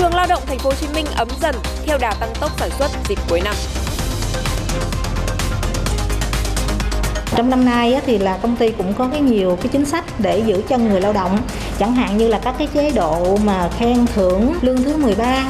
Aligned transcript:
trường 0.00 0.14
lao 0.14 0.26
động 0.26 0.42
thành 0.46 0.58
phố 0.58 0.70
Hồ 0.70 0.76
Chí 0.80 0.86
Minh 0.94 1.06
ấm 1.16 1.28
dần 1.40 1.54
theo 1.86 1.98
đà 1.98 2.14
tăng 2.20 2.32
tốc 2.40 2.50
sản 2.60 2.70
xuất 2.78 2.90
dịp 3.08 3.18
cuối 3.28 3.40
năm. 3.40 3.54
Trong 7.36 7.50
năm 7.50 7.64
nay 7.64 8.00
thì 8.06 8.18
là 8.18 8.38
công 8.42 8.56
ty 8.56 8.70
cũng 8.70 8.94
có 8.94 9.08
cái 9.12 9.20
nhiều 9.20 9.58
cái 9.62 9.68
chính 9.72 9.86
sách 9.86 10.04
để 10.18 10.42
giữ 10.46 10.62
chân 10.68 10.88
người 10.88 11.00
lao 11.00 11.12
động, 11.12 11.38
chẳng 11.78 11.94
hạn 11.94 12.16
như 12.16 12.28
là 12.28 12.40
các 12.44 12.54
cái 12.58 12.68
chế 12.74 12.90
độ 12.90 13.38
mà 13.44 13.68
khen 13.78 14.06
thưởng 14.14 14.54
lương 14.62 14.84
thứ 14.84 14.96
13. 14.96 15.44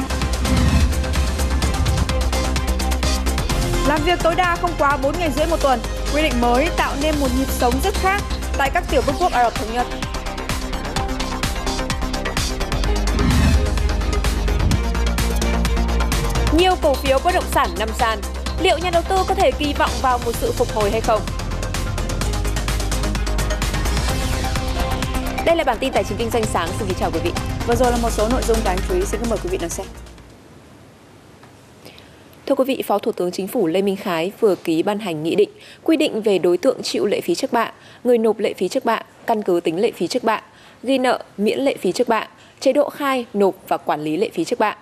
Làm 3.87 3.99
việc 4.03 4.19
tối 4.23 4.35
đa 4.35 4.55
không 4.55 4.71
quá 4.79 4.97
4 4.97 5.19
ngày 5.19 5.31
rưỡi 5.35 5.45
một 5.45 5.61
tuần. 5.61 5.79
Quy 6.13 6.21
định 6.21 6.41
mới 6.41 6.69
tạo 6.77 6.93
nên 7.01 7.15
một 7.19 7.27
nhịp 7.37 7.47
sống 7.49 7.73
rất 7.83 7.93
khác 7.93 8.21
tại 8.57 8.69
các 8.73 8.83
tiểu 8.89 9.01
vương 9.01 9.15
quốc 9.19 9.31
Ả 9.31 9.43
Rập 9.43 9.55
Thống 9.55 9.73
Nhất. 9.73 9.87
Nhiều 16.61 16.75
cổ 16.81 16.93
phiếu 16.93 17.17
bất 17.23 17.31
động 17.33 17.43
sản 17.51 17.69
nằm 17.79 17.89
sàn. 17.99 18.19
Liệu 18.61 18.77
nhà 18.77 18.89
đầu 18.89 19.03
tư 19.09 19.15
có 19.27 19.35
thể 19.35 19.51
kỳ 19.59 19.73
vọng 19.73 19.89
vào 20.01 20.19
một 20.25 20.31
sự 20.35 20.51
phục 20.51 20.67
hồi 20.67 20.91
hay 20.91 21.01
không? 21.01 21.21
Đây 25.45 25.55
là 25.55 25.63
bản 25.63 25.77
tin 25.79 25.93
tài 25.93 26.03
chính 26.03 26.17
kinh 26.17 26.29
doanh 26.29 26.43
sáng. 26.43 26.67
Xin 26.79 26.87
kính 26.87 26.97
chào 26.99 27.11
quý 27.11 27.19
vị. 27.23 27.31
Vừa 27.67 27.75
rồi 27.75 27.91
là 27.91 27.97
một 28.01 28.09
số 28.09 28.29
nội 28.29 28.41
dung 28.41 28.57
đáng 28.65 28.77
chú 28.87 28.95
ý. 28.95 29.01
Xin 29.05 29.21
mời 29.29 29.39
quý 29.43 29.49
vị 29.49 29.57
đón 29.57 29.69
xem. 29.69 29.85
Thưa 32.45 32.55
quý 32.55 32.65
vị, 32.65 32.83
Phó 32.87 32.97
Thủ 32.97 33.11
tướng 33.11 33.31
Chính 33.31 33.47
phủ 33.47 33.67
Lê 33.67 33.81
Minh 33.81 33.95
Khái 33.95 34.31
vừa 34.39 34.55
ký 34.55 34.83
ban 34.83 34.99
hành 34.99 35.23
nghị 35.23 35.35
định 35.35 35.49
quy 35.83 35.97
định 35.97 36.21
về 36.21 36.37
đối 36.37 36.57
tượng 36.57 36.83
chịu 36.83 37.05
lệ 37.05 37.21
phí 37.21 37.35
trước 37.35 37.53
bạ, 37.53 37.71
người 38.03 38.17
nộp 38.17 38.39
lệ 38.39 38.53
phí 38.53 38.67
trước 38.67 38.85
bạ, 38.85 39.03
căn 39.27 39.43
cứ 39.43 39.59
tính 39.63 39.81
lệ 39.81 39.91
phí 39.91 40.07
trước 40.07 40.23
bạ, 40.23 40.41
ghi 40.83 40.97
nợ, 40.97 41.23
miễn 41.37 41.59
lệ 41.59 41.75
phí 41.81 41.91
trước 41.91 42.07
bạ, 42.07 42.27
chế 42.59 42.73
độ 42.73 42.89
khai, 42.89 43.25
nộp 43.33 43.55
và 43.67 43.77
quản 43.77 44.01
lý 44.01 44.17
lệ 44.17 44.29
phí 44.33 44.43
trước 44.43 44.59
bạ. 44.59 44.75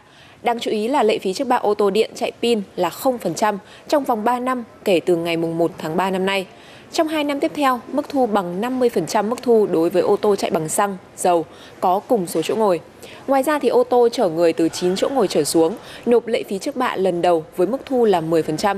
Đáng 0.44 0.60
chú 0.60 0.72
ý 0.72 0.88
là 0.88 1.04
lệ 1.04 1.20
phí 1.20 1.34
trước 1.34 1.48
bạ 1.48 1.56
ô 1.56 1.74
tô 1.74 1.90
điện 1.90 2.12
chạy 2.16 2.32
pin 2.42 2.62
là 2.76 2.90
0% 2.90 3.58
trong 3.88 4.04
vòng 4.04 4.24
3 4.24 4.40
năm 4.40 4.64
kể 4.86 5.00
từ 5.00 5.16
ngày 5.16 5.38
1 5.38 5.72
tháng 5.78 5.98
3 5.98 6.10
năm 6.10 6.26
nay. 6.26 6.46
Trong 6.92 7.08
2 7.08 7.24
năm 7.24 7.40
tiếp 7.40 7.52
theo, 7.56 7.80
mức 7.88 8.10
thu 8.10 8.26
bằng 8.26 8.62
50% 8.62 9.30
mức 9.30 9.44
thu 9.44 9.68
đối 9.72 9.90
với 9.90 10.02
ô 10.02 10.16
tô 10.16 10.36
chạy 10.36 10.52
bằng 10.52 10.70
xăng, 10.70 10.98
dầu, 11.18 11.46
có 11.80 12.00
cùng 12.00 12.28
số 12.28 12.42
chỗ 12.42 12.56
ngồi. 12.56 12.80
Ngoài 13.28 13.44
ra 13.44 13.60
thì 13.60 13.70
ô 13.70 13.84
tô 13.84 14.10
chở 14.12 14.30
người 14.30 14.54
từ 14.54 14.70
9 14.70 14.96
chỗ 14.96 15.10
ngồi 15.10 15.28
trở 15.28 15.44
xuống, 15.44 15.76
nộp 16.06 16.28
lệ 16.28 16.44
phí 16.44 16.58
trước 16.60 16.76
bạ 16.76 16.96
lần 16.96 17.22
đầu 17.22 17.44
với 17.56 17.68
mức 17.68 17.78
thu 17.86 18.06
là 18.06 18.22
10%. 18.22 18.78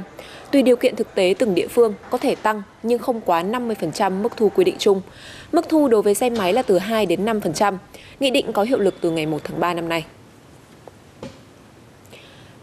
Tùy 0.51 0.61
điều 0.61 0.75
kiện 0.75 0.95
thực 0.95 1.15
tế 1.15 1.35
từng 1.39 1.55
địa 1.55 1.67
phương 1.67 1.93
có 2.09 2.17
thể 2.17 2.35
tăng 2.35 2.61
nhưng 2.83 2.99
không 2.99 3.21
quá 3.21 3.43
50% 3.43 4.21
mức 4.21 4.37
thu 4.37 4.49
quy 4.55 4.63
định 4.63 4.75
chung. 4.79 5.01
Mức 5.51 5.69
thu 5.69 5.87
đối 5.87 6.01
với 6.01 6.13
xe 6.13 6.29
máy 6.29 6.53
là 6.53 6.61
từ 6.61 6.77
2 6.77 7.05
đến 7.05 7.25
5%. 7.25 7.77
Nghị 8.19 8.29
định 8.29 8.53
có 8.53 8.63
hiệu 8.63 8.79
lực 8.79 8.95
từ 9.01 9.11
ngày 9.11 9.25
1 9.25 9.41
tháng 9.43 9.59
3 9.59 9.73
năm 9.73 9.89
nay. 9.89 10.05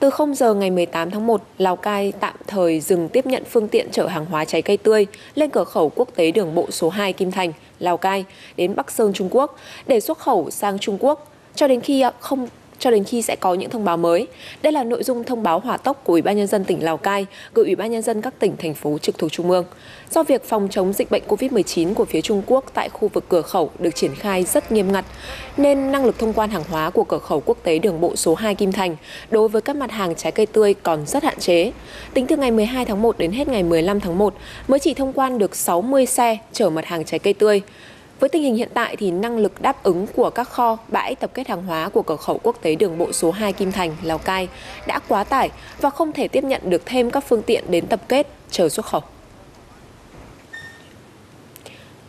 Từ 0.00 0.10
0 0.10 0.34
giờ 0.34 0.54
ngày 0.54 0.70
18 0.70 1.10
tháng 1.10 1.26
1, 1.26 1.42
Lào 1.58 1.76
Cai 1.76 2.12
tạm 2.20 2.34
thời 2.46 2.80
dừng 2.80 3.08
tiếp 3.08 3.26
nhận 3.26 3.44
phương 3.44 3.68
tiện 3.68 3.90
chở 3.90 4.06
hàng 4.06 4.24
hóa 4.24 4.44
trái 4.44 4.62
cây 4.62 4.76
tươi 4.76 5.06
lên 5.34 5.50
cửa 5.50 5.64
khẩu 5.64 5.92
quốc 5.94 6.08
tế 6.16 6.30
đường 6.30 6.54
bộ 6.54 6.66
số 6.70 6.88
2 6.88 7.12
Kim 7.12 7.30
Thành, 7.30 7.52
Lào 7.78 7.96
Cai 7.96 8.24
đến 8.56 8.74
Bắc 8.76 8.90
Sơn 8.90 9.12
Trung 9.12 9.28
Quốc 9.30 9.56
để 9.86 10.00
xuất 10.00 10.18
khẩu 10.18 10.50
sang 10.50 10.78
Trung 10.78 10.98
Quốc. 11.00 11.32
Cho 11.54 11.68
đến 11.68 11.80
khi 11.80 12.04
không 12.20 12.48
cho 12.78 12.90
đến 12.90 13.04
khi 13.04 13.22
sẽ 13.22 13.36
có 13.36 13.54
những 13.54 13.70
thông 13.70 13.84
báo 13.84 13.96
mới. 13.96 14.26
Đây 14.62 14.72
là 14.72 14.84
nội 14.84 15.02
dung 15.02 15.24
thông 15.24 15.42
báo 15.42 15.60
hỏa 15.60 15.76
tốc 15.76 16.04
của 16.04 16.12
Ủy 16.12 16.22
ban 16.22 16.36
nhân 16.36 16.46
dân 16.46 16.64
tỉnh 16.64 16.84
Lào 16.84 16.96
Cai, 16.96 17.26
gửi 17.54 17.66
Ủy 17.66 17.74
ban 17.74 17.90
nhân 17.90 18.02
dân 18.02 18.20
các 18.20 18.34
tỉnh, 18.38 18.56
thành 18.56 18.74
phố 18.74 18.98
trực 18.98 19.18
thuộc 19.18 19.32
trung 19.32 19.50
ương. 19.50 19.64
Do 20.10 20.22
việc 20.22 20.44
phòng 20.44 20.68
chống 20.70 20.92
dịch 20.92 21.10
bệnh 21.10 21.22
COVID-19 21.28 21.94
của 21.94 22.04
phía 22.04 22.20
Trung 22.20 22.42
Quốc 22.46 22.64
tại 22.74 22.88
khu 22.88 23.08
vực 23.08 23.24
cửa 23.28 23.42
khẩu 23.42 23.70
được 23.78 23.94
triển 23.94 24.14
khai 24.14 24.44
rất 24.44 24.72
nghiêm 24.72 24.92
ngặt, 24.92 25.04
nên 25.56 25.92
năng 25.92 26.04
lực 26.04 26.18
thông 26.18 26.32
quan 26.32 26.50
hàng 26.50 26.64
hóa 26.70 26.90
của 26.90 27.04
cửa 27.04 27.18
khẩu 27.18 27.42
quốc 27.46 27.58
tế 27.62 27.78
đường 27.78 28.00
bộ 28.00 28.16
số 28.16 28.34
2 28.34 28.54
Kim 28.54 28.72
Thành 28.72 28.96
đối 29.30 29.48
với 29.48 29.62
các 29.62 29.76
mặt 29.76 29.90
hàng 29.90 30.14
trái 30.14 30.32
cây 30.32 30.46
tươi 30.46 30.74
còn 30.74 31.06
rất 31.06 31.24
hạn 31.24 31.38
chế. 31.38 31.72
Tính 32.14 32.26
từ 32.26 32.36
ngày 32.36 32.50
12 32.50 32.84
tháng 32.84 33.02
1 33.02 33.18
đến 33.18 33.32
hết 33.32 33.48
ngày 33.48 33.62
15 33.62 34.00
tháng 34.00 34.18
1 34.18 34.34
mới 34.68 34.78
chỉ 34.78 34.94
thông 34.94 35.12
quan 35.12 35.38
được 35.38 35.56
60 35.56 36.06
xe 36.06 36.38
chở 36.52 36.70
mặt 36.70 36.84
hàng 36.84 37.04
trái 37.04 37.18
cây 37.18 37.34
tươi. 37.34 37.62
Với 38.20 38.28
tình 38.28 38.42
hình 38.42 38.56
hiện 38.56 38.68
tại 38.74 38.96
thì 38.96 39.10
năng 39.10 39.38
lực 39.38 39.62
đáp 39.62 39.82
ứng 39.82 40.06
của 40.06 40.30
các 40.30 40.48
kho, 40.48 40.78
bãi 40.88 41.14
tập 41.14 41.30
kết 41.34 41.48
hàng 41.48 41.62
hóa 41.62 41.88
của 41.88 42.02
cửa 42.02 42.16
khẩu 42.16 42.40
quốc 42.42 42.56
tế 42.62 42.74
đường 42.74 42.98
bộ 42.98 43.12
số 43.12 43.30
2 43.30 43.52
Kim 43.52 43.72
Thành, 43.72 43.96
Lào 44.02 44.18
Cai 44.18 44.48
đã 44.86 44.98
quá 45.08 45.24
tải 45.24 45.50
và 45.80 45.90
không 45.90 46.12
thể 46.12 46.28
tiếp 46.28 46.44
nhận 46.44 46.70
được 46.70 46.82
thêm 46.86 47.10
các 47.10 47.24
phương 47.28 47.42
tiện 47.42 47.64
đến 47.68 47.86
tập 47.86 48.00
kết 48.08 48.26
chờ 48.50 48.68
xuất 48.68 48.86
khẩu. 48.86 49.02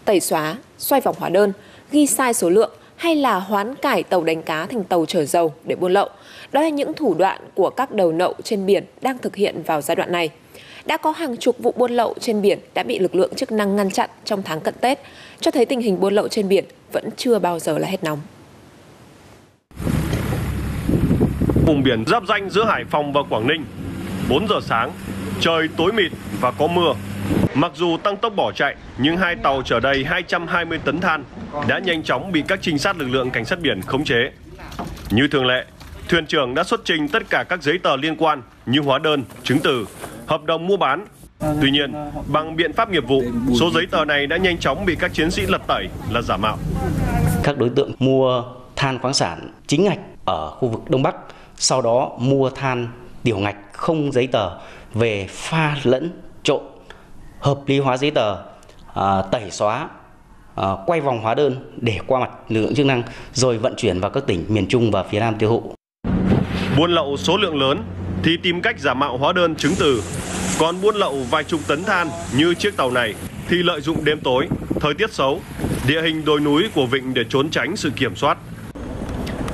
Tẩy 0.05 0.19
xóa, 0.19 0.57
xoay 0.77 1.01
vòng 1.01 1.15
hóa 1.19 1.29
đơn, 1.29 1.53
ghi 1.91 2.07
sai 2.07 2.33
số 2.33 2.49
lượng 2.49 2.71
hay 2.95 3.15
là 3.15 3.39
hoán 3.39 3.75
cải 3.75 4.03
tàu 4.03 4.23
đánh 4.23 4.43
cá 4.43 4.65
thành 4.65 4.83
tàu 4.83 5.05
chở 5.05 5.25
dầu 5.25 5.53
để 5.63 5.75
buôn 5.75 5.93
lậu. 5.93 6.09
Đó 6.51 6.61
là 6.61 6.69
những 6.69 6.93
thủ 6.93 7.13
đoạn 7.13 7.41
của 7.55 7.69
các 7.69 7.91
đầu 7.91 8.11
nậu 8.11 8.33
trên 8.43 8.65
biển 8.65 8.83
đang 9.01 9.17
thực 9.17 9.35
hiện 9.35 9.63
vào 9.63 9.81
giai 9.81 9.95
đoạn 9.95 10.11
này 10.11 10.29
đã 10.89 10.97
có 10.97 11.11
hàng 11.11 11.37
chục 11.37 11.55
vụ 11.59 11.73
buôn 11.77 11.91
lậu 11.91 12.15
trên 12.19 12.41
biển 12.41 12.59
đã 12.73 12.83
bị 12.83 12.99
lực 12.99 13.15
lượng 13.15 13.35
chức 13.35 13.51
năng 13.51 13.75
ngăn 13.75 13.91
chặn 13.91 14.09
trong 14.25 14.43
tháng 14.43 14.61
cận 14.61 14.73
Tết, 14.81 14.99
cho 15.39 15.51
thấy 15.51 15.65
tình 15.65 15.81
hình 15.81 15.99
buôn 15.99 16.13
lậu 16.13 16.27
trên 16.27 16.49
biển 16.49 16.65
vẫn 16.91 17.09
chưa 17.17 17.39
bao 17.39 17.59
giờ 17.59 17.77
là 17.77 17.87
hết 17.87 18.03
nóng. 18.03 18.19
Vùng 21.65 21.83
biển 21.83 22.03
giáp 22.07 22.23
danh 22.27 22.49
giữa 22.49 22.65
Hải 22.65 22.83
Phòng 22.89 23.13
và 23.13 23.21
Quảng 23.29 23.47
Ninh, 23.47 23.65
4 24.29 24.47
giờ 24.47 24.55
sáng, 24.61 24.91
trời 25.41 25.67
tối 25.77 25.91
mịt 25.91 26.11
và 26.41 26.51
có 26.51 26.67
mưa. 26.67 26.93
Mặc 27.53 27.71
dù 27.75 27.97
tăng 27.97 28.17
tốc 28.17 28.33
bỏ 28.35 28.51
chạy, 28.51 28.75
nhưng 28.97 29.17
hai 29.17 29.35
tàu 29.35 29.61
chở 29.65 29.79
đầy 29.79 30.03
220 30.03 30.79
tấn 30.85 30.99
than 30.99 31.23
đã 31.67 31.79
nhanh 31.79 32.03
chóng 32.03 32.31
bị 32.31 32.43
các 32.47 32.59
trinh 32.61 32.77
sát 32.77 32.97
lực 32.97 33.07
lượng 33.09 33.29
cảnh 33.29 33.45
sát 33.45 33.59
biển 33.59 33.81
khống 33.81 34.03
chế. 34.03 34.31
Như 35.09 35.27
thường 35.27 35.45
lệ, 35.45 35.65
thuyền 36.09 36.25
trưởng 36.25 36.55
đã 36.55 36.63
xuất 36.63 36.81
trình 36.85 37.07
tất 37.07 37.23
cả 37.29 37.43
các 37.49 37.63
giấy 37.63 37.77
tờ 37.83 37.95
liên 37.95 38.15
quan 38.15 38.41
như 38.65 38.79
hóa 38.79 38.99
đơn, 38.99 39.23
chứng 39.43 39.59
từ, 39.63 39.85
hợp 40.29 40.43
đồng 40.43 40.67
mua 40.67 40.77
bán. 40.77 41.05
Tuy 41.61 41.71
nhiên, 41.71 41.93
bằng 42.27 42.55
biện 42.55 42.73
pháp 42.73 42.91
nghiệp 42.91 43.07
vụ, 43.07 43.23
số 43.59 43.71
giấy 43.73 43.85
tờ 43.91 44.05
này 44.05 44.27
đã 44.27 44.37
nhanh 44.37 44.57
chóng 44.57 44.85
bị 44.85 44.95
các 44.99 45.13
chiến 45.13 45.31
sĩ 45.31 45.41
lật 45.47 45.61
tẩy 45.67 45.87
là 46.11 46.21
giả 46.21 46.37
mạo. 46.37 46.57
Các 47.43 47.57
đối 47.57 47.69
tượng 47.69 47.91
mua 47.99 48.43
than 48.75 48.99
khoáng 48.99 49.13
sản 49.13 49.51
chính 49.67 49.83
ngạch 49.83 49.99
ở 50.25 50.51
khu 50.51 50.69
vực 50.69 50.89
Đông 50.89 51.03
Bắc, 51.03 51.15
sau 51.55 51.81
đó 51.81 52.11
mua 52.19 52.49
than 52.49 52.87
tiểu 53.23 53.37
ngạch 53.37 53.55
không 53.73 54.11
giấy 54.11 54.27
tờ 54.27 54.49
về 54.93 55.27
pha 55.29 55.75
lẫn 55.83 56.11
trộn, 56.43 56.61
hợp 57.39 57.59
lý 57.65 57.79
hóa 57.79 57.97
giấy 57.97 58.11
tờ, 58.11 58.35
à, 58.93 59.21
tẩy 59.31 59.51
xóa, 59.51 59.89
à, 60.55 60.67
quay 60.85 61.01
vòng 61.01 61.21
hóa 61.21 61.35
đơn 61.35 61.55
để 61.77 61.99
qua 62.07 62.19
mặt 62.19 62.29
lực 62.49 62.61
lượng 62.61 62.75
chức 62.75 62.85
năng 62.85 63.03
rồi 63.33 63.57
vận 63.57 63.73
chuyển 63.77 63.99
vào 63.99 64.11
các 64.11 64.23
tỉnh 64.27 64.45
miền 64.47 64.67
Trung 64.67 64.91
và 64.91 65.03
phía 65.03 65.19
Nam 65.19 65.35
tiêu 65.39 65.49
thụ. 65.49 65.73
Buôn 66.77 66.91
lậu 66.91 67.17
số 67.17 67.37
lượng 67.37 67.59
lớn 67.61 67.83
thì 68.23 68.37
tìm 68.43 68.61
cách 68.61 68.79
giả 68.79 68.93
mạo 68.93 69.17
hóa 69.17 69.33
đơn 69.33 69.55
chứng 69.55 69.73
từ. 69.79 70.03
Còn 70.59 70.81
buôn 70.81 70.95
lậu 70.95 71.17
vài 71.29 71.43
chục 71.43 71.59
tấn 71.67 71.83
than 71.83 72.09
như 72.37 72.53
chiếc 72.53 72.77
tàu 72.77 72.91
này 72.91 73.13
thì 73.47 73.55
lợi 73.63 73.81
dụng 73.81 74.05
đêm 74.05 74.19
tối, 74.19 74.47
thời 74.79 74.93
tiết 74.93 75.13
xấu, 75.13 75.41
địa 75.87 76.01
hình 76.01 76.25
đồi 76.25 76.39
núi 76.39 76.69
của 76.73 76.85
vịnh 76.85 77.13
để 77.13 77.23
trốn 77.29 77.49
tránh 77.49 77.75
sự 77.75 77.89
kiểm 77.95 78.15
soát. 78.15 78.37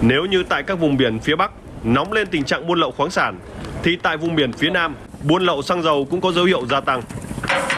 Nếu 0.02 0.26
như 0.26 0.44
tại 0.50 0.64
các 0.64 0.80
vùng 0.80 0.98
biển 0.98 1.20
phía 1.20 1.36
Bắc 1.36 1.52
nóng 1.84 2.12
lên 2.12 2.28
tình 2.28 2.44
trạng 2.44 2.68
buôn 2.68 2.80
lậu 2.80 2.92
khoáng 2.92 3.12
sản, 3.12 3.40
thì 3.84 3.96
tại 3.96 4.18
vùng 4.18 4.36
biển 4.36 4.54
phía 4.54 4.70
Nam, 4.70 4.96
buôn 5.24 5.44
lậu 5.44 5.62
xăng 5.62 5.84
dầu 5.84 6.08
cũng 6.12 6.22
có 6.22 6.32
dấu 6.32 6.46
hiệu 6.46 6.66
gia 6.70 6.80
tăng. 6.80 7.02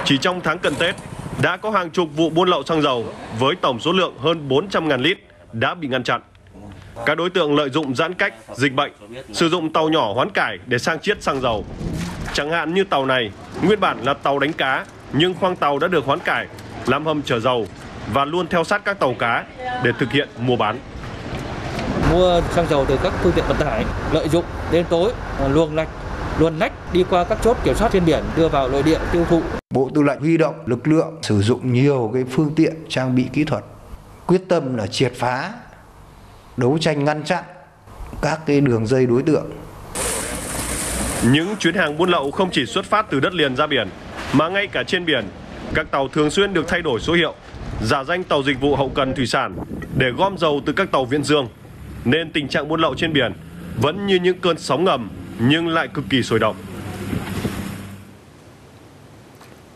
Chỉ 0.05 0.17
trong 0.17 0.41
tháng 0.41 0.59
cận 0.59 0.75
Tết, 0.75 0.95
đã 1.41 1.57
có 1.57 1.71
hàng 1.71 1.89
chục 1.89 2.09
vụ 2.15 2.29
buôn 2.29 2.49
lậu 2.49 2.63
xăng 2.63 2.81
dầu 2.81 3.13
với 3.39 3.55
tổng 3.55 3.79
số 3.79 3.91
lượng 3.91 4.13
hơn 4.19 4.49
400.000 4.49 5.01
lít 5.01 5.17
đã 5.53 5.73
bị 5.73 5.87
ngăn 5.87 6.03
chặn. 6.03 6.21
Các 7.05 7.17
đối 7.17 7.29
tượng 7.29 7.55
lợi 7.55 7.69
dụng 7.69 7.95
giãn 7.95 8.13
cách, 8.13 8.33
dịch 8.55 8.73
bệnh, 8.73 8.91
sử 9.33 9.49
dụng 9.49 9.73
tàu 9.73 9.89
nhỏ 9.89 10.13
hoán 10.13 10.29
cải 10.29 10.57
để 10.65 10.77
sang 10.77 10.99
chiết 10.99 11.23
xăng 11.23 11.41
dầu. 11.41 11.65
Chẳng 12.37 12.51
hạn 12.51 12.73
như 12.73 12.83
tàu 12.83 13.05
này, 13.05 13.31
nguyên 13.63 13.79
bản 13.79 14.03
là 14.03 14.13
tàu 14.13 14.39
đánh 14.39 14.53
cá, 14.53 14.85
nhưng 15.13 15.33
khoang 15.33 15.55
tàu 15.55 15.79
đã 15.79 15.87
được 15.87 16.05
hoán 16.05 16.19
cải, 16.19 16.47
làm 16.85 17.05
hầm 17.05 17.21
chở 17.21 17.39
dầu 17.39 17.67
và 18.13 18.25
luôn 18.25 18.47
theo 18.47 18.63
sát 18.63 18.85
các 18.85 18.99
tàu 18.99 19.13
cá 19.19 19.45
để 19.83 19.91
thực 19.99 20.11
hiện 20.11 20.29
mua 20.39 20.55
bán. 20.55 20.79
Mua 22.11 22.41
xăng 22.51 22.67
dầu 22.69 22.85
từ 22.85 22.99
các 23.03 23.13
phương 23.21 23.31
tiện 23.35 23.45
vận 23.47 23.57
tải, 23.57 23.85
lợi 24.11 24.29
dụng 24.29 24.45
đêm 24.71 24.85
tối, 24.89 25.11
luồng 25.49 25.75
lạch, 25.75 25.87
luồn 26.39 26.59
lách 26.59 26.93
đi 26.93 27.05
qua 27.09 27.23
các 27.23 27.37
chốt 27.41 27.57
kiểm 27.63 27.75
soát 27.75 27.89
trên 27.91 28.05
biển 28.05 28.23
đưa 28.35 28.47
vào 28.47 28.69
nội 28.69 28.83
địa 28.83 28.99
tiêu 29.11 29.25
thụ. 29.29 29.41
Bộ 29.73 29.89
Tư 29.95 30.01
lệnh 30.01 30.19
huy 30.19 30.37
động 30.37 30.55
lực 30.65 30.87
lượng 30.87 31.15
sử 31.21 31.41
dụng 31.41 31.73
nhiều 31.73 32.11
cái 32.13 32.23
phương 32.31 32.51
tiện 32.55 32.75
trang 32.89 33.15
bị 33.15 33.25
kỹ 33.33 33.43
thuật 33.43 33.63
quyết 34.27 34.41
tâm 34.49 34.77
là 34.77 34.87
triệt 34.87 35.13
phá 35.15 35.51
đấu 36.57 36.77
tranh 36.81 37.03
ngăn 37.03 37.23
chặn 37.23 37.43
các 38.21 38.39
cái 38.45 38.61
đường 38.61 38.87
dây 38.87 39.05
đối 39.05 39.23
tượng. 39.23 39.45
Những 41.25 41.55
chuyến 41.59 41.73
hàng 41.73 41.97
buôn 41.97 42.09
lậu 42.09 42.31
không 42.31 42.49
chỉ 42.51 42.65
xuất 42.65 42.85
phát 42.85 43.05
từ 43.11 43.19
đất 43.19 43.33
liền 43.33 43.55
ra 43.55 43.67
biển, 43.67 43.87
mà 44.33 44.49
ngay 44.49 44.67
cả 44.67 44.83
trên 44.83 45.05
biển, 45.05 45.25
các 45.73 45.91
tàu 45.91 46.07
thường 46.07 46.29
xuyên 46.29 46.53
được 46.53 46.67
thay 46.67 46.81
đổi 46.81 46.99
số 46.99 47.13
hiệu, 47.13 47.33
giả 47.83 48.03
danh 48.03 48.23
tàu 48.23 48.43
dịch 48.43 48.61
vụ 48.61 48.75
hậu 48.75 48.89
cần 48.89 49.13
thủy 49.15 49.27
sản 49.27 49.55
để 49.97 50.09
gom 50.09 50.37
dầu 50.37 50.61
từ 50.65 50.73
các 50.73 50.91
tàu 50.91 51.05
viễn 51.05 51.23
dương. 51.23 51.47
Nên 52.05 52.31
tình 52.31 52.47
trạng 52.47 52.67
buôn 52.67 52.81
lậu 52.81 52.95
trên 52.95 53.13
biển 53.13 53.33
vẫn 53.81 54.07
như 54.07 54.15
những 54.15 54.39
cơn 54.39 54.57
sóng 54.57 54.83
ngầm 54.83 55.09
nhưng 55.39 55.67
lại 55.67 55.87
cực 55.93 56.05
kỳ 56.09 56.23
sôi 56.23 56.39
động. 56.39 56.55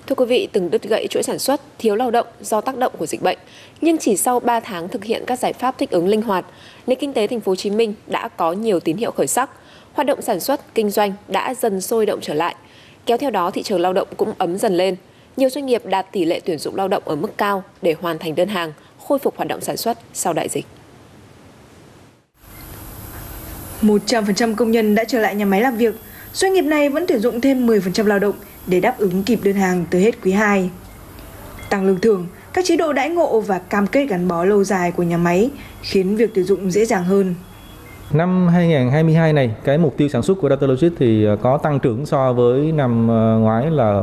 Thưa 0.08 0.16
quý 0.16 0.26
vị, 0.26 0.48
từng 0.52 0.72
đứt 0.72 0.84
gãy 0.84 1.08
chuỗi 1.10 1.24
sản 1.24 1.40
xuất, 1.40 1.62
thiếu 1.80 1.96
lao 1.96 2.12
động 2.12 2.28
do 2.42 2.62
tác 2.62 2.78
động 2.78 2.94
của 2.98 3.06
dịch 3.06 3.22
bệnh, 3.22 3.38
nhưng 3.82 3.98
chỉ 3.98 4.18
sau 4.18 4.40
3 4.40 4.60
tháng 4.60 4.90
thực 4.90 5.04
hiện 5.04 5.24
các 5.28 5.40
giải 5.40 5.54
pháp 5.54 5.78
thích 5.78 5.90
ứng 5.90 6.08
linh 6.08 6.22
hoạt, 6.22 6.46
nền 6.88 6.98
kinh 7.00 7.14
tế 7.14 7.28
thành 7.28 7.42
phố 7.42 7.52
Hồ 7.52 7.56
Chí 7.56 7.70
Minh 7.70 7.94
đã 8.08 8.28
có 8.28 8.54
nhiều 8.54 8.80
tín 8.80 8.98
hiệu 8.98 9.12
khởi 9.12 9.28
sắc. 9.28 9.50
Hoạt 9.94 10.08
động 10.08 10.22
sản 10.22 10.40
xuất, 10.40 10.76
kinh 10.76 10.90
doanh 10.90 11.14
đã 11.28 11.54
dần 11.54 11.82
sôi 11.82 12.06
động 12.06 12.20
trở 12.22 12.34
lại. 12.34 12.56
Kéo 13.06 13.18
theo 13.18 13.30
đó 13.30 13.52
thị 13.52 13.64
trường 13.64 13.82
lao 13.82 13.94
động 13.94 14.08
cũng 14.18 14.34
ấm 14.38 14.58
dần 14.58 14.78
lên. 14.78 14.96
Nhiều 15.38 15.50
doanh 15.50 15.66
nghiệp 15.66 15.86
đạt 15.86 16.12
tỷ 16.12 16.26
lệ 16.26 16.42
tuyển 16.46 16.58
dụng 16.58 16.76
lao 16.76 16.88
động 16.88 17.04
ở 17.06 17.16
mức 17.16 17.38
cao 17.38 17.64
để 17.82 17.96
hoàn 18.02 18.20
thành 18.20 18.36
đơn 18.36 18.48
hàng, 18.48 18.74
khôi 19.08 19.20
phục 19.20 19.38
hoạt 19.38 19.48
động 19.48 19.62
sản 19.62 19.78
xuất 19.78 19.98
sau 20.14 20.34
đại 20.34 20.50
dịch. 20.50 20.66
100% 23.82 24.56
công 24.56 24.72
nhân 24.72 24.96
đã 24.96 25.04
trở 25.04 25.20
lại 25.20 25.36
nhà 25.36 25.46
máy 25.46 25.62
làm 25.62 25.78
việc. 25.78 25.96
Doanh 26.34 26.54
nghiệp 26.54 26.62
này 26.62 26.90
vẫn 26.90 27.06
tuyển 27.08 27.20
dụng 27.20 27.42
thêm 27.42 27.68
10% 27.68 28.06
lao 28.06 28.20
động 28.20 28.36
để 28.68 28.80
đáp 28.80 28.98
ứng 28.98 29.24
kịp 29.24 29.40
đơn 29.44 29.56
hàng 29.56 29.86
tới 29.92 30.02
hết 30.02 30.22
quý 30.24 30.32
2. 30.32 30.70
Tăng 31.70 31.86
lương 31.86 32.00
thưởng, 32.00 32.28
các 32.54 32.66
chế 32.66 32.76
độ 32.76 32.94
đãi 32.94 33.10
ngộ 33.10 33.40
và 33.40 33.60
cam 33.60 33.88
kết 33.88 34.06
gắn 34.06 34.28
bó 34.28 34.46
lâu 34.46 34.64
dài 34.64 34.92
của 34.92 35.04
nhà 35.04 35.18
máy 35.18 35.50
khiến 35.82 36.16
việc 36.16 36.32
tuyển 36.36 36.46
dụng 36.46 36.72
dễ 36.72 36.86
dàng 36.86 37.04
hơn. 37.04 37.36
Năm 38.14 38.48
2022 38.48 39.34
này, 39.34 39.56
cái 39.64 39.78
mục 39.78 39.98
tiêu 39.98 40.10
sản 40.10 40.22
xuất 40.22 40.38
của 40.42 40.50
Datalogic 40.50 40.92
thì 41.00 41.26
ờ, 41.26 41.36
có 41.36 41.58
tăng 41.58 41.80
trưởng 41.80 42.06
so 42.06 42.34
với 42.34 42.72
năm 42.72 43.08
ờ, 43.08 43.38
ngoái 43.40 43.72
là 43.72 44.02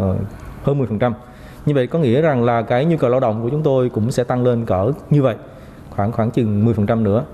hơn 0.63 0.99
10%. 0.99 1.13
Như 1.67 1.75
vậy 1.75 1.87
có 1.87 1.99
nghĩa 1.99 2.21
rằng 2.21 2.45
là 2.45 2.63
cái 2.63 2.85
nhu 2.85 2.97
cầu 2.97 3.11
lao 3.11 3.21
động 3.21 3.43
của 3.43 3.49
chúng 3.51 3.63
tôi 3.63 3.89
cũng 3.89 4.13
sẽ 4.13 4.25
tăng 4.25 4.45
lên 4.45 4.67
cỡ 4.67 4.93
như 5.11 5.23
vậy, 5.23 5.37
khoảng 5.91 6.13
khoảng 6.13 6.31
chừng 6.31 6.67
10% 6.67 7.03
nữa. 7.03 7.25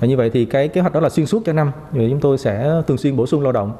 Và 0.00 0.06
như 0.06 0.16
vậy 0.16 0.30
thì 0.32 0.44
cái 0.44 0.68
kế 0.68 0.80
hoạch 0.80 0.92
đó 0.92 1.00
là 1.00 1.08
xuyên 1.08 1.26
suốt 1.26 1.42
cho 1.46 1.52
năm, 1.52 1.72
như 1.92 2.00
vậy 2.00 2.08
chúng 2.10 2.20
tôi 2.20 2.38
sẽ 2.38 2.82
thường 2.86 2.98
xuyên 2.98 3.16
bổ 3.16 3.26
sung 3.26 3.42
lao 3.42 3.52
động. 3.52 3.72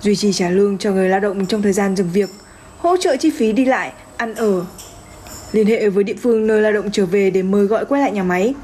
Duy 0.00 0.16
trì 0.16 0.32
trả 0.32 0.50
lương 0.50 0.78
cho 0.78 0.92
người 0.92 1.08
lao 1.08 1.20
động 1.20 1.46
trong 1.46 1.62
thời 1.62 1.72
gian 1.72 1.96
dừng 1.96 2.08
việc, 2.12 2.28
hỗ 2.78 2.96
trợ 3.00 3.16
chi 3.16 3.30
phí 3.38 3.52
đi 3.52 3.64
lại, 3.64 3.92
ăn 4.16 4.34
ở. 4.34 4.64
Liên 5.52 5.66
hệ 5.66 5.88
với 5.88 6.04
địa 6.04 6.16
phương 6.22 6.46
nơi 6.46 6.62
lao 6.62 6.72
động 6.72 6.90
trở 6.92 7.06
về 7.06 7.30
để 7.30 7.42
mời 7.42 7.64
gọi 7.64 7.84
quay 7.84 8.02
lại 8.02 8.12
nhà 8.12 8.22
máy. 8.22 8.54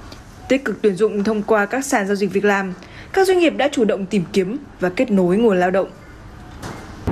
Tích 0.49 0.65
cực 0.65 0.83
tuyển 0.83 0.95
dụng 0.95 1.25
thông 1.25 1.43
qua 1.43 1.67
các 1.67 1.85
sàn 1.85 2.07
giao 2.07 2.17
dịch 2.17 2.33
việc 2.33 2.45
làm, 2.45 2.75
các 3.13 3.27
doanh 3.27 3.39
nghiệp 3.39 3.53
đã 3.57 3.69
chủ 3.73 3.85
động 3.85 4.07
tìm 4.07 4.25
kiếm 4.33 4.57
và 4.81 4.89
kết 4.89 5.11
nối 5.11 5.37
nguồn 5.37 5.61
lao 5.61 5.71
động. 5.71 5.89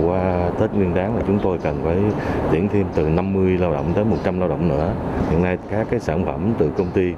Qua 0.06 0.50
Tết 0.60 0.74
Nguyên 0.74 0.94
đán 0.94 1.16
là 1.16 1.22
chúng 1.26 1.38
tôi 1.42 1.58
cần 1.58 1.80
phải 1.84 1.96
tuyển 2.50 2.68
thêm 2.72 2.86
từ 2.94 3.08
50 3.08 3.58
lao 3.58 3.72
động 3.72 3.92
tới 3.94 4.04
100 4.04 4.40
lao 4.40 4.48
động 4.48 4.68
nữa. 4.68 4.92
Hiện 5.30 5.42
nay 5.42 5.58
các 5.70 5.86
cái 5.90 6.00
sản 6.00 6.24
phẩm 6.24 6.52
từ 6.58 6.70
công 6.78 6.90
ty 6.90 7.12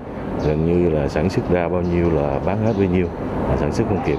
gần 0.46 0.66
như 0.66 0.90
là 0.90 1.08
sản 1.08 1.30
xuất 1.30 1.50
ra 1.50 1.68
bao 1.68 1.82
nhiêu 1.82 2.10
là 2.10 2.40
bán 2.46 2.66
hết 2.66 2.72
bấy 2.78 2.88
nhiêu, 2.88 3.06
là 3.50 3.56
sản 3.56 3.72
xuất 3.72 3.84
không 3.88 4.00
kịp. 4.06 4.18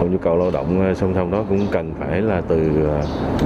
Còn 0.00 0.12
nhu 0.12 0.18
cầu 0.18 0.36
lao 0.36 0.50
động 0.50 0.80
ờ, 0.88 0.94
song 0.94 1.12
song 1.14 1.30
đó 1.30 1.44
cũng 1.48 1.66
cần 1.70 1.92
phải 1.98 2.20
là 2.22 2.42
từ 2.48 2.86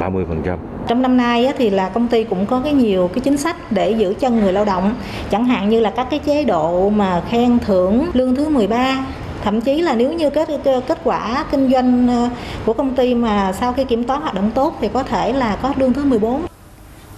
ờ, 0.00 0.11
30%. 0.11 0.56
Trong 0.87 1.03
năm 1.03 1.17
nay 1.17 1.53
thì 1.59 1.71
là 1.71 1.88
công 1.88 2.09
ty 2.09 2.25
cũng 2.25 2.47
có 2.47 2.61
cái 2.65 2.73
nhiều 2.73 3.11
cái 3.15 3.21
chính 3.21 3.37
sách 3.37 3.56
để 3.71 3.91
giữ 3.91 4.15
chân 4.21 4.41
người 4.41 4.53
lao 4.53 4.65
động, 4.65 4.94
chẳng 5.31 5.44
hạn 5.44 5.69
như 5.69 5.81
là 5.81 5.91
các 5.97 6.06
cái 6.11 6.19
chế 6.19 6.44
độ 6.44 6.91
mà 6.91 7.23
khen 7.29 7.59
thưởng 7.59 8.06
lương 8.12 8.35
thứ 8.35 8.49
13 8.49 9.06
thậm 9.44 9.61
chí 9.61 9.81
là 9.81 9.94
nếu 9.94 10.12
như 10.12 10.31
kết 10.31 10.49
kết 10.64 10.99
quả 11.05 11.44
kinh 11.50 11.70
doanh 11.73 12.08
ờ, 12.08 12.29
của 12.67 12.73
công 12.73 12.96
ty 12.96 13.14
mà 13.14 13.52
sau 13.61 13.73
khi 13.73 13.85
kiểm 13.85 14.05
toán 14.05 14.20
hoạt 14.20 14.35
động 14.35 14.50
tốt 14.55 14.79
thì 14.81 14.88
có 14.93 15.02
thể 15.02 15.32
là 15.32 15.58
có 15.62 15.75
lương 15.79 15.93
thứ 15.93 16.05
14. 16.05 16.46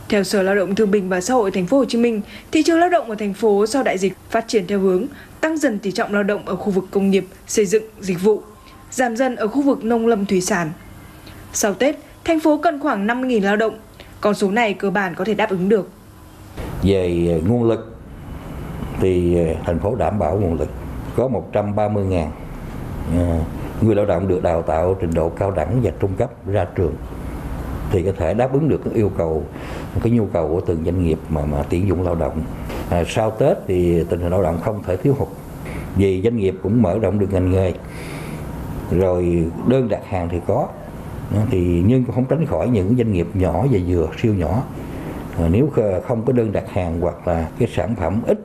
Theo 0.09 0.25
Sở 0.25 0.43
Lao 0.43 0.55
động 0.55 0.75
Thương 0.75 0.91
binh 0.91 1.09
và 1.09 1.21
Xã 1.21 1.35
hội 1.35 1.51
Thành 1.51 1.67
phố 1.67 1.79
Hồ 1.79 1.85
Chí 1.85 1.99
Minh, 1.99 2.21
thị 2.53 2.63
trường 2.63 2.79
lao 2.79 2.89
động 2.89 3.11
ở 3.11 3.17
thành 3.19 3.35
phố 3.35 3.67
sau 3.67 3.83
đại 3.83 3.99
dịch 3.99 4.13
phát 4.31 4.49
triển 4.49 4.67
theo 4.67 4.81
hướng 4.81 5.07
tăng 5.41 5.59
dần 5.59 5.79
tỷ 5.79 5.93
trọng 5.93 6.15
lao 6.15 6.23
động 6.23 6.43
ở 6.47 6.57
khu 6.57 6.71
vực 6.71 6.85
công 6.91 7.11
nghiệp, 7.11 7.27
xây 7.47 7.67
dựng, 7.67 7.85
dịch 8.01 8.23
vụ, 8.23 8.43
giảm 8.91 9.17
dần 9.17 9.37
ở 9.37 9.49
khu 9.49 9.63
vực 9.63 9.85
nông 9.85 10.07
lâm 10.07 10.27
thủy 10.27 10.41
sản. 10.41 10.71
Sau 11.53 11.75
Tết, 11.75 11.97
thành 12.25 12.41
phố 12.41 12.57
cần 12.63 12.81
khoảng 12.81 13.07
50.000 13.07 13.43
lao 13.43 13.57
động, 13.57 13.79
con 14.21 14.35
số 14.35 14.51
này 14.51 14.75
cơ 14.75 14.91
bản 14.91 15.15
có 15.15 15.25
thể 15.25 15.35
đáp 15.35 15.51
ứng 15.51 15.69
được. 15.69 15.91
Về 16.83 17.41
nguồn 17.47 17.69
lực 17.69 17.97
thì 19.01 19.37
thành 19.65 19.79
phố 19.79 19.95
đảm 19.95 20.19
bảo 20.19 20.39
nguồn 20.41 20.55
lực 20.55 20.69
có 21.17 21.29
130.000 21.53 22.27
à, 23.17 23.41
người 23.81 23.95
lao 23.95 24.07
động 24.07 24.29
được 24.29 24.43
đào 24.43 24.63
tạo 24.63 24.97
trình 25.01 25.15
độ 25.15 25.29
cao 25.29 25.51
đẳng 25.51 25.81
và 25.83 25.91
trung 26.01 26.15
cấp 26.17 26.31
ra 26.47 26.67
trường 26.75 26.95
thì 27.91 28.03
có 28.03 28.13
thể 28.19 28.35
đáp 28.35 28.53
ứng 28.53 28.69
được 28.69 28.81
cái 28.85 28.95
yêu 28.95 29.11
cầu 29.19 29.43
cái 30.03 30.13
nhu 30.13 30.27
cầu 30.27 30.49
của 30.49 30.61
từng 30.61 30.85
doanh 30.85 31.05
nghiệp 31.05 31.19
mà 31.29 31.45
mà 31.45 31.65
tuyển 31.71 31.89
dụng 31.89 32.03
lao 32.03 32.15
động. 32.15 32.43
À, 32.91 33.05
sau 33.09 33.31
Tết 33.31 33.57
thì 33.67 34.05
tình 34.05 34.21
hình 34.21 34.31
lao 34.31 34.43
động 34.43 34.59
không 34.63 34.83
thể 34.83 34.97
thiếu 34.97 35.15
hụt 35.19 35.29
vì 35.97 36.23
doanh 36.23 36.37
nghiệp 36.37 36.55
cũng 36.63 36.83
mở 36.83 36.99
rộng 36.99 37.19
được 37.19 37.33
ngành 37.33 37.51
nghề. 37.51 37.73
Rồi 38.91 39.45
đơn 39.67 39.89
đặt 39.89 40.01
hàng 40.09 40.29
thì 40.29 40.41
có 40.47 40.69
à, 41.35 41.47
thì 41.51 41.83
nhưng 41.87 42.05
cũng 42.05 42.15
không 42.15 42.25
tránh 42.25 42.47
khỏi 42.47 42.69
những 42.69 42.97
doanh 42.97 43.13
nghiệp 43.13 43.27
nhỏ 43.35 43.67
và 43.71 43.79
vừa 43.87 44.09
siêu 44.23 44.35
nhỏ. 44.35 44.63
À, 45.39 45.49
nếu 45.51 45.71
không 46.07 46.23
có 46.27 46.33
đơn 46.33 46.53
đặt 46.53 46.65
hàng 46.73 47.01
hoặc 47.01 47.29
là 47.29 47.49
cái 47.59 47.69
sản 47.75 47.95
phẩm 47.95 48.21
ít 48.27 48.41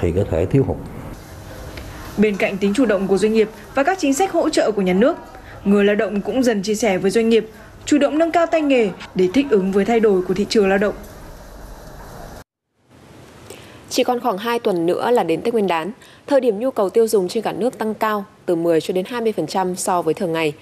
thì 0.00 0.12
có 0.12 0.24
thể 0.30 0.46
thiếu 0.46 0.64
hụt. 0.66 0.76
Bên 2.18 2.36
cạnh 2.36 2.58
tính 2.58 2.72
chủ 2.76 2.86
động 2.86 3.06
của 3.06 3.18
doanh 3.18 3.32
nghiệp 3.32 3.48
và 3.74 3.82
các 3.82 3.98
chính 3.98 4.14
sách 4.14 4.32
hỗ 4.32 4.48
trợ 4.48 4.70
của 4.70 4.82
nhà 4.82 4.92
nước, 4.92 5.16
người 5.64 5.84
lao 5.84 5.96
động 5.96 6.20
cũng 6.20 6.42
dần 6.42 6.62
chia 6.62 6.74
sẻ 6.74 6.98
với 6.98 7.10
doanh 7.10 7.28
nghiệp, 7.28 7.48
chủ 7.84 7.98
động 7.98 8.18
nâng 8.18 8.32
cao 8.32 8.46
tay 8.46 8.62
nghề 8.62 8.90
để 9.14 9.28
thích 9.34 9.46
ứng 9.50 9.72
với 9.72 9.84
thay 9.84 10.00
đổi 10.00 10.22
của 10.22 10.34
thị 10.34 10.46
trường 10.48 10.68
lao 10.68 10.78
động. 10.78 10.94
Chỉ 13.90 14.04
còn 14.04 14.20
khoảng 14.20 14.38
2 14.38 14.58
tuần 14.58 14.86
nữa 14.86 15.10
là 15.10 15.22
đến 15.22 15.42
Tết 15.42 15.54
Nguyên 15.54 15.66
đán, 15.66 15.92
thời 16.26 16.40
điểm 16.40 16.58
nhu 16.58 16.70
cầu 16.70 16.90
tiêu 16.90 17.08
dùng 17.08 17.28
trên 17.28 17.42
cả 17.42 17.52
nước 17.52 17.78
tăng 17.78 17.94
cao 17.94 18.24
từ 18.46 18.54
10 18.54 18.80
cho 18.80 18.94
đến 18.94 19.04
20% 19.04 19.74
so 19.74 20.02
với 20.02 20.14
thường 20.14 20.32
ngày. 20.32 20.52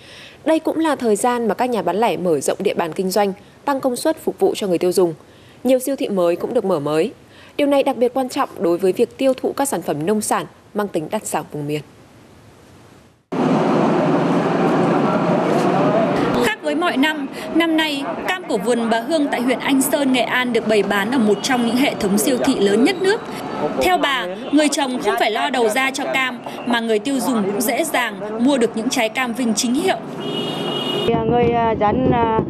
Đây 0.45 0.59
cũng 0.59 0.79
là 0.79 0.97
thời 0.97 1.17
gian 1.17 1.49
mà 1.49 1.55
các 1.55 1.71
nhà 1.71 1.83
bán 1.83 1.97
lẻ 1.97 2.17
mở 2.17 2.41
rộng 2.41 2.59
địa 2.61 2.75
bàn 2.75 2.93
kinh 2.93 3.11
doanh, 3.11 3.33
tăng 3.65 3.81
công 3.81 3.97
suất 3.97 4.25
phục 4.25 4.39
vụ 4.39 4.55
cho 4.57 4.67
người 4.67 4.79
tiêu 4.79 4.93
dùng. 4.93 5.15
Nhiều 5.65 5.79
siêu 5.79 5.97
thị 5.97 6.09
mới 6.09 6.37
cũng 6.37 6.55
được 6.55 6.65
mở 6.65 6.81
mới. 6.81 7.13
Điều 7.57 7.67
này 7.67 7.83
đặc 7.83 7.97
biệt 7.97 8.15
quan 8.15 8.29
trọng 8.29 8.49
đối 8.59 8.79
với 8.79 8.93
việc 8.93 9.19
tiêu 9.19 9.35
thụ 9.35 9.53
các 9.53 9.69
sản 9.69 9.83
phẩm 9.83 10.07
nông 10.07 10.21
sản 10.21 10.47
mang 10.77 10.89
tính 10.89 11.09
đặc 11.11 11.23
sản 11.25 11.45
vùng 11.53 11.67
miền. 11.67 11.81
Khác 16.45 16.59
với 16.63 16.75
mọi 16.75 16.97
năm, 16.97 17.27
năm 17.55 17.77
nay 17.77 18.05
cam 18.29 18.43
của 18.49 18.59
vườn 18.59 18.91
bà 18.91 19.01
Hương 19.01 19.27
tại 19.31 19.43
huyện 19.43 19.59
Anh 19.59 19.83
Sơn, 19.83 20.13
Nghệ 20.13 20.21
An 20.21 20.53
được 20.53 20.69
bày 20.69 20.83
bán 20.83 21.11
ở 21.11 21.19
một 21.19 21.39
trong 21.43 21.67
những 21.67 21.77
hệ 21.77 21.95
thống 21.95 22.19
siêu 22.19 22.39
thị 22.45 22.55
lớn 22.55 22.85
nhất 22.85 22.97
nước. 23.03 23.21
Theo 23.83 23.99
bà, 23.99 24.27
người 24.53 24.69
trồng 24.69 24.99
không 25.03 25.15
phải 25.19 25.31
lo 25.31 25.51
đầu 25.51 25.69
ra 25.69 25.91
cho 25.91 26.05
cam 26.15 26.39
mà 26.67 26.81
người 26.81 26.99
tiêu 26.99 27.21
dùng 27.21 27.43
cũng 27.45 27.61
dễ 27.61 27.85
dàng 27.85 28.45
mua 28.45 28.59
được 28.59 28.71
những 28.75 28.89
trái 28.89 29.09
cam 29.09 29.33
vinh 29.33 29.55
chính 29.55 29.75
hiệu. 29.75 29.97
Người 31.31 31.45
à, 31.45 31.71
dân 31.71 32.11
à, 32.13 32.41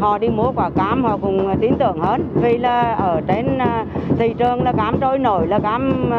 họ 0.00 0.18
đi 0.18 0.28
mua 0.28 0.52
quả 0.56 0.70
cam 0.70 1.04
họ 1.04 1.16
cũng 1.16 1.58
tin 1.60 1.72
tưởng 1.78 1.98
hơn 2.00 2.28
vì 2.42 2.58
là 2.58 2.80
ở 2.92 3.20
trên 3.28 3.58
à, 3.58 3.84
thị 4.18 4.34
trường 4.38 4.62
là 4.62 4.72
cam 4.72 5.00
trôi 5.00 5.18
nổi 5.18 5.46
là 5.46 5.58
cam 5.58 6.10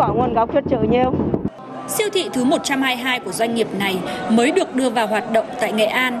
có 0.00 0.14
nguồn 0.14 0.34
gốc 0.34 0.52
xuất 0.52 0.64
xứ 0.70 0.76
nhiều. 0.90 1.12
Siêu 1.88 2.08
thị 2.12 2.28
thứ 2.32 2.44
122 2.44 3.20
của 3.20 3.32
doanh 3.32 3.54
nghiệp 3.54 3.66
này 3.78 3.98
mới 4.30 4.50
được 4.50 4.74
đưa 4.74 4.90
vào 4.90 5.06
hoạt 5.06 5.32
động 5.32 5.46
tại 5.60 5.72
Nghệ 5.72 5.84
An, 5.84 6.20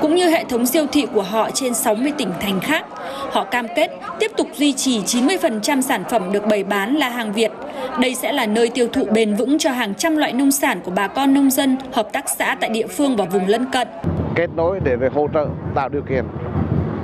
cũng 0.00 0.14
như 0.14 0.28
hệ 0.28 0.44
thống 0.44 0.66
siêu 0.66 0.86
thị 0.92 1.06
của 1.14 1.22
họ 1.22 1.50
trên 1.50 1.74
60 1.74 2.12
tỉnh 2.18 2.30
thành 2.40 2.60
khác. 2.60 2.84
Họ 3.30 3.44
cam 3.44 3.66
kết 3.76 3.90
tiếp 4.20 4.30
tục 4.36 4.46
duy 4.54 4.72
trì 4.72 5.00
90% 5.00 5.80
sản 5.80 6.04
phẩm 6.10 6.32
được 6.32 6.46
bày 6.46 6.64
bán 6.64 6.94
là 6.94 7.08
hàng 7.08 7.32
Việt. 7.32 7.52
Đây 8.00 8.14
sẽ 8.14 8.32
là 8.32 8.46
nơi 8.46 8.68
tiêu 8.68 8.88
thụ 8.92 9.04
bền 9.04 9.34
vững 9.34 9.58
cho 9.58 9.70
hàng 9.70 9.94
trăm 9.94 10.16
loại 10.16 10.32
nông 10.32 10.50
sản 10.50 10.80
của 10.84 10.92
bà 10.96 11.06
con 11.06 11.34
nông 11.34 11.50
dân, 11.50 11.76
hợp 11.92 12.12
tác 12.12 12.28
xã 12.28 12.56
tại 12.60 12.70
địa 12.70 12.86
phương 12.86 13.16
và 13.16 13.24
vùng 13.24 13.46
lân 13.46 13.66
cận. 13.72 13.88
Kết 14.34 14.50
nối 14.56 14.80
để 14.84 14.96
về 14.96 15.08
hỗ 15.14 15.28
trợ 15.34 15.46
tạo 15.74 15.88
điều 15.88 16.02
kiện 16.02 16.24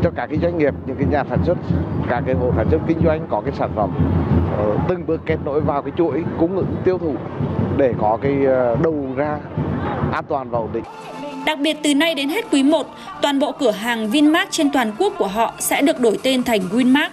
cho 0.03 0.11
các 0.17 0.27
cái 0.27 0.39
doanh 0.43 0.59
nghiệp, 0.59 0.75
những 0.87 0.97
cái 0.97 1.07
nhà 1.11 1.25
sản 1.31 1.39
xuất, 1.45 1.59
các 2.09 2.23
cái 2.27 2.35
hộ 2.35 2.53
sản 2.57 2.67
xuất 2.71 2.81
kinh 2.87 2.99
doanh 3.05 3.27
có 3.31 3.41
cái 3.41 3.53
sản 3.59 3.71
phẩm 3.77 3.91
ờ, 4.57 4.77
từng 4.89 5.07
bước 5.07 5.21
kết 5.27 5.37
nối 5.45 5.61
vào 5.61 5.83
cái 5.83 5.93
chuỗi 5.99 6.25
cung 6.39 6.57
ứng 6.57 6.77
tiêu 6.85 6.99
thụ 6.99 7.15
để 7.77 7.95
có 8.01 8.19
cái 8.23 8.45
ờ, 8.45 8.77
đầu 8.83 9.07
ra 9.17 9.39
an 10.13 10.25
toàn 10.29 10.51
và 10.51 10.59
ổn 10.59 10.69
định. 10.73 10.85
Đặc 11.47 11.59
biệt 11.61 11.77
từ 11.83 11.95
nay 11.95 12.15
đến 12.15 12.29
hết 12.29 12.45
quý 12.53 12.63
1, 12.63 12.87
toàn 13.23 13.39
bộ 13.39 13.53
cửa 13.53 13.71
hàng 13.71 14.11
Vinmart 14.11 14.51
trên 14.51 14.71
toàn 14.73 14.93
quốc 14.99 15.13
của 15.19 15.27
họ 15.27 15.55
sẽ 15.59 15.83
được 15.83 16.01
đổi 16.01 16.19
tên 16.23 16.43
thành 16.43 16.61
Winmart. 16.61 17.11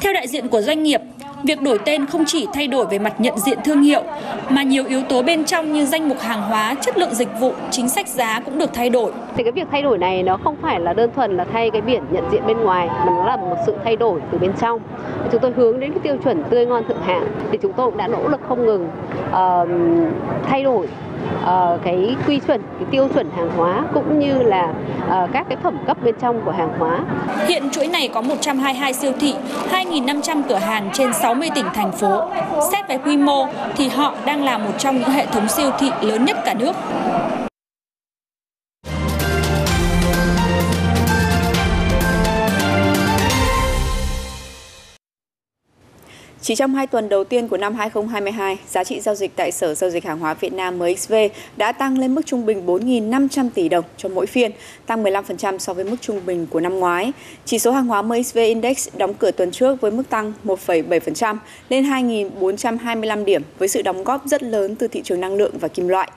Theo 0.00 0.12
đại 0.12 0.28
diện 0.28 0.48
của 0.48 0.60
doanh 0.60 0.82
nghiệp, 0.82 1.00
Việc 1.44 1.62
đổi 1.62 1.78
tên 1.84 2.06
không 2.06 2.24
chỉ 2.26 2.46
thay 2.52 2.66
đổi 2.66 2.86
về 2.86 2.98
mặt 2.98 3.12
nhận 3.18 3.38
diện 3.38 3.58
thương 3.64 3.82
hiệu, 3.82 4.02
mà 4.48 4.62
nhiều 4.62 4.84
yếu 4.84 5.02
tố 5.02 5.22
bên 5.22 5.44
trong 5.44 5.72
như 5.72 5.86
danh 5.86 6.08
mục 6.08 6.20
hàng 6.20 6.42
hóa, 6.42 6.74
chất 6.80 6.98
lượng 6.98 7.14
dịch 7.14 7.28
vụ, 7.40 7.52
chính 7.70 7.88
sách 7.88 8.08
giá 8.08 8.40
cũng 8.40 8.58
được 8.58 8.70
thay 8.72 8.90
đổi. 8.90 9.12
Thì 9.36 9.42
cái 9.42 9.52
việc 9.52 9.66
thay 9.70 9.82
đổi 9.82 9.98
này 9.98 10.22
nó 10.22 10.38
không 10.44 10.56
phải 10.62 10.80
là 10.80 10.92
đơn 10.92 11.10
thuần 11.16 11.36
là 11.36 11.44
thay 11.52 11.70
cái 11.70 11.80
biển 11.80 12.02
nhận 12.10 12.24
diện 12.32 12.42
bên 12.46 12.58
ngoài, 12.58 12.86
mà 12.86 13.12
nó 13.16 13.26
là 13.26 13.36
một 13.36 13.56
sự 13.66 13.74
thay 13.84 13.96
đổi 13.96 14.20
từ 14.32 14.38
bên 14.38 14.52
trong. 14.60 14.80
Chúng 15.32 15.40
tôi 15.40 15.52
hướng 15.56 15.80
đến 15.80 15.90
cái 15.92 16.00
tiêu 16.02 16.16
chuẩn 16.24 16.44
tươi 16.50 16.66
ngon 16.66 16.84
thượng 16.88 17.02
hạng 17.02 17.26
thì 17.52 17.58
chúng 17.62 17.72
tôi 17.72 17.90
cũng 17.90 17.98
đã 17.98 18.08
nỗ 18.08 18.28
lực 18.28 18.40
không 18.48 18.66
ngừng 18.66 18.88
uh, 19.30 19.68
thay 20.48 20.62
đổi 20.62 20.88
uh, 21.42 21.80
cái 21.84 22.16
quy 22.26 22.40
chuẩn, 22.46 22.62
cái 22.62 22.88
tiêu 22.90 23.08
chuẩn 23.14 23.30
hàng 23.36 23.50
hóa 23.56 23.84
cũng 23.94 24.18
như 24.18 24.42
là 24.42 24.72
uh, 25.06 25.30
các 25.32 25.46
cái 25.48 25.58
phẩm 25.62 25.76
cấp 25.86 25.96
bên 26.04 26.14
trong 26.20 26.40
của 26.44 26.50
hàng 26.50 26.72
hóa. 26.78 27.00
Hiện 27.48 27.70
chuỗi 27.70 27.88
này 27.88 28.08
có 28.14 28.20
122 28.20 28.94
siêu 28.94 29.12
thị, 29.20 29.34
2.500 29.70 30.42
cửa 30.48 30.56
hàng 30.56 30.90
trên 30.92 31.12
60 31.12 31.48
tỉnh 31.54 31.66
thành 31.74 31.92
phố. 31.92 32.22
Xét 32.72 32.88
về 32.88 32.98
quy 32.98 33.16
mô 33.16 33.46
thì 33.76 33.88
họ 33.88 34.14
đang 34.24 34.44
là 34.44 34.58
một 34.58 34.72
trong 34.78 34.96
những 34.96 35.10
hệ 35.10 35.26
thống 35.26 35.48
siêu 35.48 35.70
thị 35.78 35.90
lớn 36.00 36.24
nhất 36.24 36.36
cả 36.44 36.54
nước. 36.54 36.72
Chỉ 46.48 46.54
trong 46.54 46.74
2 46.74 46.86
tuần 46.86 47.08
đầu 47.08 47.24
tiên 47.24 47.48
của 47.48 47.56
năm 47.56 47.74
2022, 47.74 48.58
giá 48.68 48.84
trị 48.84 49.00
giao 49.00 49.14
dịch 49.14 49.36
tại 49.36 49.52
Sở 49.52 49.74
Giao 49.74 49.90
dịch 49.90 50.04
Hàng 50.04 50.18
hóa 50.18 50.34
Việt 50.34 50.52
Nam 50.52 50.78
MXV 50.78 51.14
đã 51.56 51.72
tăng 51.72 51.98
lên 51.98 52.14
mức 52.14 52.22
trung 52.26 52.46
bình 52.46 52.66
4.500 52.66 53.50
tỷ 53.54 53.68
đồng 53.68 53.84
cho 53.96 54.08
mỗi 54.08 54.26
phiên, 54.26 54.50
tăng 54.86 55.04
15% 55.04 55.58
so 55.58 55.74
với 55.74 55.84
mức 55.84 55.96
trung 56.00 56.20
bình 56.26 56.46
của 56.50 56.60
năm 56.60 56.80
ngoái. 56.80 57.12
Chỉ 57.44 57.58
số 57.58 57.70
hàng 57.70 57.86
hóa 57.86 58.02
MXV 58.02 58.38
Index 58.38 58.88
đóng 58.96 59.14
cửa 59.14 59.30
tuần 59.30 59.50
trước 59.50 59.80
với 59.80 59.90
mức 59.90 60.02
tăng 60.10 60.32
1,7% 60.44 61.36
lên 61.68 61.84
2.425 61.84 63.24
điểm 63.24 63.42
với 63.58 63.68
sự 63.68 63.82
đóng 63.82 64.04
góp 64.04 64.26
rất 64.26 64.42
lớn 64.42 64.76
từ 64.76 64.88
thị 64.88 65.02
trường 65.04 65.20
năng 65.20 65.34
lượng 65.34 65.58
và 65.60 65.68
kim 65.68 65.88
loại. 65.88 66.10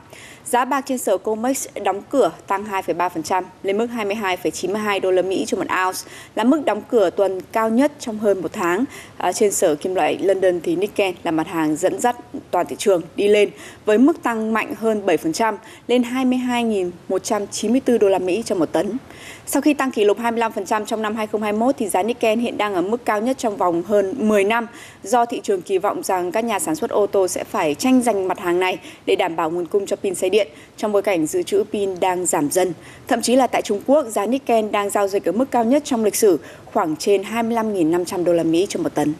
Giá 0.46 0.66
bạc 0.66 0.84
trên 0.88 0.98
sở 0.98 1.18
COMEX 1.18 1.68
đóng 1.84 2.02
cửa 2.10 2.32
tăng 2.48 2.66
2,3% 2.66 3.44
lên 3.64 3.78
mức 3.78 3.88
22,92 3.96 5.00
đô 5.00 5.12
la 5.12 5.22
Mỹ 5.22 5.46
cho 5.48 5.58
một 5.58 5.68
ounce, 5.86 6.00
là 6.36 6.44
mức 6.44 6.62
đóng 6.66 6.82
cửa 6.90 7.10
tuần 7.10 7.42
cao 7.52 7.70
nhất 7.70 7.92
trong 8.00 8.20
hơn 8.20 8.42
một 8.42 8.54
tháng. 8.54 8.86
À, 9.18 9.32
trên 9.32 9.52
sở 9.52 9.76
kim 9.76 9.96
loại 9.96 10.18
London 10.18 10.60
thì 10.64 10.76
Nikkei 10.76 11.14
là 11.24 11.32
mặt 11.32 11.48
hàng 11.48 11.76
dẫn 11.76 12.00
dắt 12.00 12.16
toàn 12.52 12.66
thị 12.66 12.76
trường 12.80 13.02
đi 13.16 13.28
lên 13.28 13.50
với 13.86 13.98
mức 13.98 14.24
tăng 14.24 14.54
mạnh 14.54 14.74
hơn 14.76 15.06
7% 15.06 15.58
lên 15.88 16.02
22.194 16.02 17.98
đô 17.98 18.10
la 18.10 18.20
Mỹ 18.20 18.44
cho 18.46 18.56
một 18.56 18.72
tấn. 18.72 18.98
Sau 19.46 19.62
khi 19.62 19.74
tăng 19.74 19.92
kỷ 19.92 20.06
lục 20.06 20.20
25% 20.20 20.86
trong 20.86 21.02
năm 21.02 21.16
2021 21.16 21.76
thì 21.78 21.90
giá 21.90 22.04
Nikken 22.04 22.40
hiện 22.40 22.58
đang 22.58 22.74
ở 22.74 22.82
mức 22.82 23.06
cao 23.06 23.22
nhất 23.22 23.38
trong 23.38 23.58
vòng 23.58 23.84
hơn 23.84 24.16
10 24.18 24.44
năm 24.44 24.68
do 25.04 25.26
thị 25.26 25.40
trường 25.44 25.62
kỳ 25.62 25.78
vọng 25.78 26.04
rằng 26.04 26.32
các 26.32 26.44
nhà 26.44 26.60
sản 26.60 26.76
xuất 26.76 26.92
ô 26.92 27.08
tô 27.08 27.28
sẽ 27.28 27.44
phải 27.44 27.76
tranh 27.76 28.02
giành 28.02 28.28
mặt 28.28 28.40
hàng 28.40 28.60
này 28.60 28.78
để 29.06 29.16
đảm 29.16 29.36
bảo 29.36 29.52
nguồn 29.52 29.66
cung 29.66 29.86
cho 29.86 29.96
pin 29.96 30.16
xe 30.16 30.30
điện 30.30 30.48
trong 30.78 30.92
bối 30.92 31.02
cảnh 31.02 31.26
dự 31.26 31.44
trữ 31.44 31.64
pin 31.72 32.00
đang 32.00 32.26
giảm 32.26 32.52
dần. 32.52 32.74
Thậm 33.08 33.22
chí 33.22 33.36
là 33.36 33.48
tại 33.48 33.62
Trung 33.62 33.82
Quốc, 33.86 34.06
giá 34.08 34.26
Nikken 34.26 34.72
đang 34.72 34.90
giao 34.90 35.08
dịch 35.08 35.26
ở 35.26 35.32
mức 35.32 35.52
cao 35.52 35.64
nhất 35.64 35.84
trong 35.86 36.04
lịch 36.04 36.16
sử, 36.16 36.40
khoảng 36.66 36.96
trên 36.96 37.22
25.500 37.22 38.24
đô 38.24 38.34
la 38.34 38.44
Mỹ 38.44 38.66
cho 38.70 38.80
một 38.80 38.96
tấn. 38.96 39.14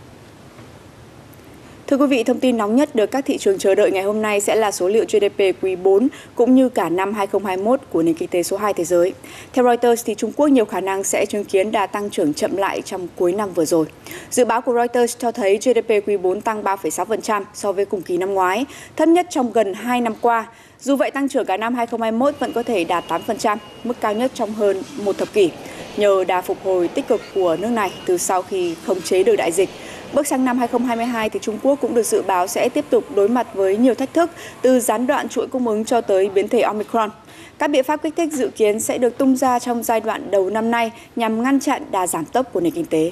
Thưa 1.92 1.98
quý 1.98 2.08
vị, 2.08 2.24
thông 2.24 2.40
tin 2.40 2.58
nóng 2.58 2.76
nhất 2.76 2.96
được 2.96 3.12
các 3.12 3.26
thị 3.26 3.38
trường 3.38 3.58
chờ 3.58 3.76
đợi 3.76 3.92
ngày 3.92 4.04
hôm 4.04 4.22
nay 4.22 4.42
sẽ 4.42 4.56
là 4.56 4.72
số 4.72 4.88
liệu 4.88 5.06
GDP 5.06 5.40
quý 5.62 5.76
4 5.76 6.08
cũng 6.36 6.56
như 6.56 6.70
cả 6.70 6.90
năm 6.90 7.14
2021 7.14 7.80
của 7.90 8.04
nền 8.04 8.16
kinh 8.16 8.30
tế 8.30 8.44
số 8.44 8.58
2 8.58 8.74
thế 8.74 8.84
giới. 8.84 9.14
Theo 9.54 9.66
Reuters 9.66 10.06
thì 10.06 10.16
Trung 10.16 10.32
Quốc 10.36 10.48
nhiều 10.48 10.66
khả 10.66 10.82
năng 10.82 11.04
sẽ 11.04 11.26
chứng 11.30 11.44
kiến 11.44 11.72
đà 11.72 11.88
tăng 11.88 12.10
trưởng 12.10 12.34
chậm 12.34 12.58
lại 12.58 12.82
trong 12.82 13.08
cuối 13.16 13.34
năm 13.34 13.50
vừa 13.54 13.66
rồi. 13.66 13.86
Dự 14.30 14.46
báo 14.46 14.62
của 14.62 14.74
Reuters 14.74 15.18
cho 15.18 15.32
thấy 15.32 15.58
GDP 15.58 15.90
quý 16.08 16.18
4 16.18 16.42
tăng 16.42 16.64
3,6% 16.64 17.44
so 17.54 17.72
với 17.72 17.86
cùng 17.86 18.02
kỳ 18.02 18.18
năm 18.18 18.34
ngoái, 18.34 18.66
thấp 18.96 19.08
nhất 19.08 19.28
trong 19.30 19.52
gần 19.52 19.74
2 19.74 20.02
năm 20.02 20.14
qua. 20.22 20.48
Dù 20.80 20.96
vậy, 20.96 21.12
tăng 21.12 21.30
trưởng 21.30 21.46
cả 21.46 21.58
năm 21.58 21.76
2021 21.76 22.40
vẫn 22.40 22.54
có 22.54 22.64
thể 22.64 22.84
đạt 22.84 23.04
8%, 23.08 23.58
mức 23.84 23.94
cao 24.02 24.14
nhất 24.14 24.32
trong 24.34 24.54
hơn 24.54 24.84
một 25.04 25.18
thập 25.18 25.34
kỷ, 25.34 25.50
nhờ 25.98 26.24
đà 26.28 26.42
phục 26.42 26.58
hồi 26.64 26.88
tích 26.88 27.08
cực 27.08 27.22
của 27.36 27.58
nước 27.60 27.70
này 27.70 27.92
từ 28.06 28.18
sau 28.18 28.42
khi 28.42 28.76
khống 28.86 29.02
chế 29.02 29.24
được 29.24 29.36
đại 29.36 29.52
dịch. 29.52 29.70
Bước 30.14 30.28
sang 30.28 30.46
năm 30.46 30.58
2022 30.58 31.30
thì 31.30 31.40
Trung 31.42 31.58
Quốc 31.64 31.76
cũng 31.82 31.94
được 31.94 32.06
dự 32.06 32.22
báo 32.22 32.48
sẽ 32.48 32.70
tiếp 32.70 32.86
tục 32.90 33.04
đối 33.16 33.30
mặt 33.30 33.48
với 33.54 33.78
nhiều 33.78 33.96
thách 33.96 34.14
thức 34.14 34.30
từ 34.62 34.80
gián 34.80 35.08
đoạn 35.08 35.30
chuỗi 35.30 35.48
cung 35.48 35.68
ứng 35.68 35.86
cho 35.86 36.02
tới 36.02 36.30
biến 36.30 36.48
thể 36.48 36.62
Omicron. 36.62 37.10
Các 37.58 37.68
biện 37.68 37.84
pháp 37.84 38.02
kích 38.04 38.14
thích 38.18 38.34
dự 38.34 38.50
kiến 38.56 38.80
sẽ 38.80 38.98
được 38.98 39.18
tung 39.18 39.36
ra 39.36 39.60
trong 39.60 39.84
giai 39.84 40.00
đoạn 40.00 40.32
đầu 40.32 40.50
năm 40.50 40.72
nay 40.72 40.92
nhằm 41.16 41.44
ngăn 41.44 41.60
chặn 41.60 41.84
đà 41.92 42.08
giảm 42.08 42.26
tốc 42.26 42.54
của 42.54 42.60
nền 42.60 42.74
kinh 42.74 42.86
tế. 42.86 43.12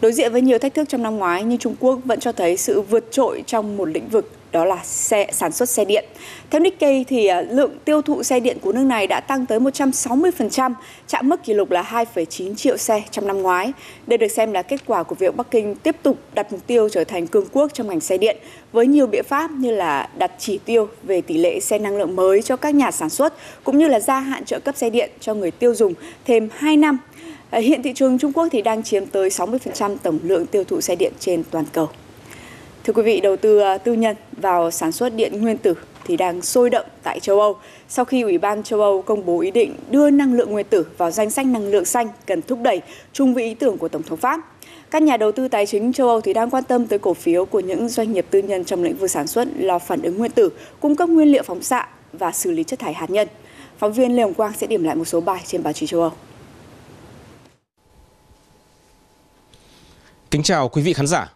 Đối 0.00 0.12
diện 0.12 0.32
với 0.32 0.40
nhiều 0.40 0.58
thách 0.58 0.74
thức 0.74 0.88
trong 0.88 1.02
năm 1.02 1.16
ngoái, 1.16 1.44
nhưng 1.44 1.58
Trung 1.58 1.76
Quốc 1.80 1.98
vẫn 2.04 2.20
cho 2.20 2.32
thấy 2.32 2.56
sự 2.56 2.80
vượt 2.80 3.04
trội 3.10 3.42
trong 3.46 3.76
một 3.76 3.88
lĩnh 3.88 4.08
vực 4.08 4.30
đó 4.52 4.64
là 4.64 4.80
xe 4.84 5.26
sản 5.32 5.52
xuất 5.52 5.68
xe 5.68 5.84
điện. 5.84 6.04
Theo 6.50 6.60
Nikkei 6.60 7.04
thì 7.04 7.26
à, 7.26 7.40
lượng 7.40 7.78
tiêu 7.84 8.02
thụ 8.02 8.22
xe 8.22 8.40
điện 8.40 8.58
của 8.60 8.72
nước 8.72 8.84
này 8.84 9.06
đã 9.06 9.20
tăng 9.20 9.46
tới 9.46 9.60
160%, 9.60 10.72
chạm 11.08 11.28
mức 11.28 11.44
kỷ 11.44 11.54
lục 11.54 11.70
là 11.70 12.04
2,9 12.14 12.54
triệu 12.54 12.76
xe 12.76 13.02
trong 13.10 13.26
năm 13.26 13.42
ngoái. 13.42 13.72
Đây 14.06 14.18
được 14.18 14.28
xem 14.28 14.52
là 14.52 14.62
kết 14.62 14.80
quả 14.86 15.02
của 15.02 15.14
việc 15.14 15.36
Bắc 15.36 15.50
Kinh 15.50 15.74
tiếp 15.74 15.96
tục 16.02 16.18
đặt 16.34 16.52
mục 16.52 16.66
tiêu 16.66 16.88
trở 16.88 17.04
thành 17.04 17.26
cường 17.26 17.46
quốc 17.52 17.70
trong 17.74 17.88
ngành 17.88 18.00
xe 18.00 18.18
điện 18.18 18.36
với 18.72 18.86
nhiều 18.86 19.06
biện 19.06 19.24
pháp 19.24 19.50
như 19.50 19.70
là 19.70 20.08
đặt 20.16 20.32
chỉ 20.38 20.58
tiêu 20.64 20.88
về 21.02 21.20
tỷ 21.20 21.38
lệ 21.38 21.60
xe 21.60 21.78
năng 21.78 21.96
lượng 21.96 22.16
mới 22.16 22.42
cho 22.42 22.56
các 22.56 22.74
nhà 22.74 22.90
sản 22.90 23.10
xuất 23.10 23.34
cũng 23.64 23.78
như 23.78 23.88
là 23.88 24.00
gia 24.00 24.20
hạn 24.20 24.44
trợ 24.44 24.58
cấp 24.58 24.76
xe 24.76 24.90
điện 24.90 25.10
cho 25.20 25.34
người 25.34 25.50
tiêu 25.50 25.74
dùng 25.74 25.94
thêm 26.24 26.48
2 26.56 26.76
năm 26.76 26.98
à, 27.50 27.58
Hiện 27.58 27.82
thị 27.82 27.92
trường 27.94 28.18
Trung 28.18 28.32
Quốc 28.32 28.48
thì 28.52 28.62
đang 28.62 28.82
chiếm 28.82 29.06
tới 29.06 29.28
60% 29.28 29.96
tổng 30.02 30.18
lượng 30.22 30.46
tiêu 30.46 30.64
thụ 30.64 30.80
xe 30.80 30.96
điện 30.96 31.12
trên 31.20 31.42
toàn 31.50 31.64
cầu. 31.72 31.88
Thưa 32.84 32.92
quý 32.92 33.02
vị, 33.02 33.20
đầu 33.20 33.36
tư 33.36 33.58
à, 33.58 33.78
tư 33.78 33.92
nhân 33.92 34.16
vào 34.32 34.70
sản 34.70 34.92
xuất 34.92 35.14
điện 35.16 35.42
nguyên 35.42 35.58
tử 35.58 35.74
thì 36.04 36.16
đang 36.16 36.42
sôi 36.42 36.70
động 36.70 36.86
tại 37.02 37.20
châu 37.20 37.40
Âu 37.40 37.56
sau 37.88 38.04
khi 38.04 38.22
Ủy 38.22 38.38
ban 38.38 38.62
châu 38.62 38.80
Âu 38.80 39.02
công 39.02 39.26
bố 39.26 39.40
ý 39.40 39.50
định 39.50 39.74
đưa 39.90 40.10
năng 40.10 40.34
lượng 40.34 40.50
nguyên 40.50 40.66
tử 40.66 40.86
vào 40.98 41.10
danh 41.10 41.30
sách 41.30 41.46
năng 41.46 41.66
lượng 41.66 41.84
xanh 41.84 42.08
cần 42.26 42.42
thúc 42.42 42.58
đẩy 42.62 42.80
chung 43.12 43.34
với 43.34 43.44
ý 43.44 43.54
tưởng 43.54 43.78
của 43.78 43.88
Tổng 43.88 44.02
thống 44.02 44.18
Pháp. 44.18 44.40
Các 44.90 45.02
nhà 45.02 45.16
đầu 45.16 45.32
tư 45.32 45.48
tài 45.48 45.66
chính 45.66 45.92
châu 45.92 46.08
Âu 46.08 46.20
thì 46.20 46.32
đang 46.32 46.50
quan 46.50 46.64
tâm 46.64 46.86
tới 46.86 46.98
cổ 46.98 47.14
phiếu 47.14 47.44
của 47.44 47.60
những 47.60 47.88
doanh 47.88 48.12
nghiệp 48.12 48.26
tư 48.30 48.42
nhân 48.42 48.64
trong 48.64 48.82
lĩnh 48.82 48.96
vực 48.96 49.10
sản 49.10 49.26
xuất 49.26 49.48
lò 49.58 49.78
phản 49.78 50.02
ứng 50.02 50.18
nguyên 50.18 50.30
tử, 50.30 50.50
cung 50.80 50.96
cấp 50.96 51.08
nguyên 51.08 51.32
liệu 51.32 51.42
phóng 51.42 51.62
xạ 51.62 51.88
và 52.12 52.32
xử 52.32 52.50
lý 52.50 52.64
chất 52.64 52.78
thải 52.78 52.94
hạt 52.94 53.10
nhân. 53.10 53.28
Phóng 53.78 53.92
viên 53.92 54.16
Lê 54.16 54.22
Hồng 54.22 54.34
Quang 54.34 54.52
sẽ 54.58 54.66
điểm 54.66 54.84
lại 54.84 54.96
một 54.96 55.04
số 55.04 55.20
bài 55.20 55.42
trên 55.46 55.62
báo 55.62 55.72
chí 55.72 55.86
châu 55.86 56.00
Âu. 56.00 56.12
Kính 60.30 60.42
chào 60.42 60.68
quý 60.68 60.82
vị 60.82 60.92
khán 60.92 61.06
giả 61.06 61.32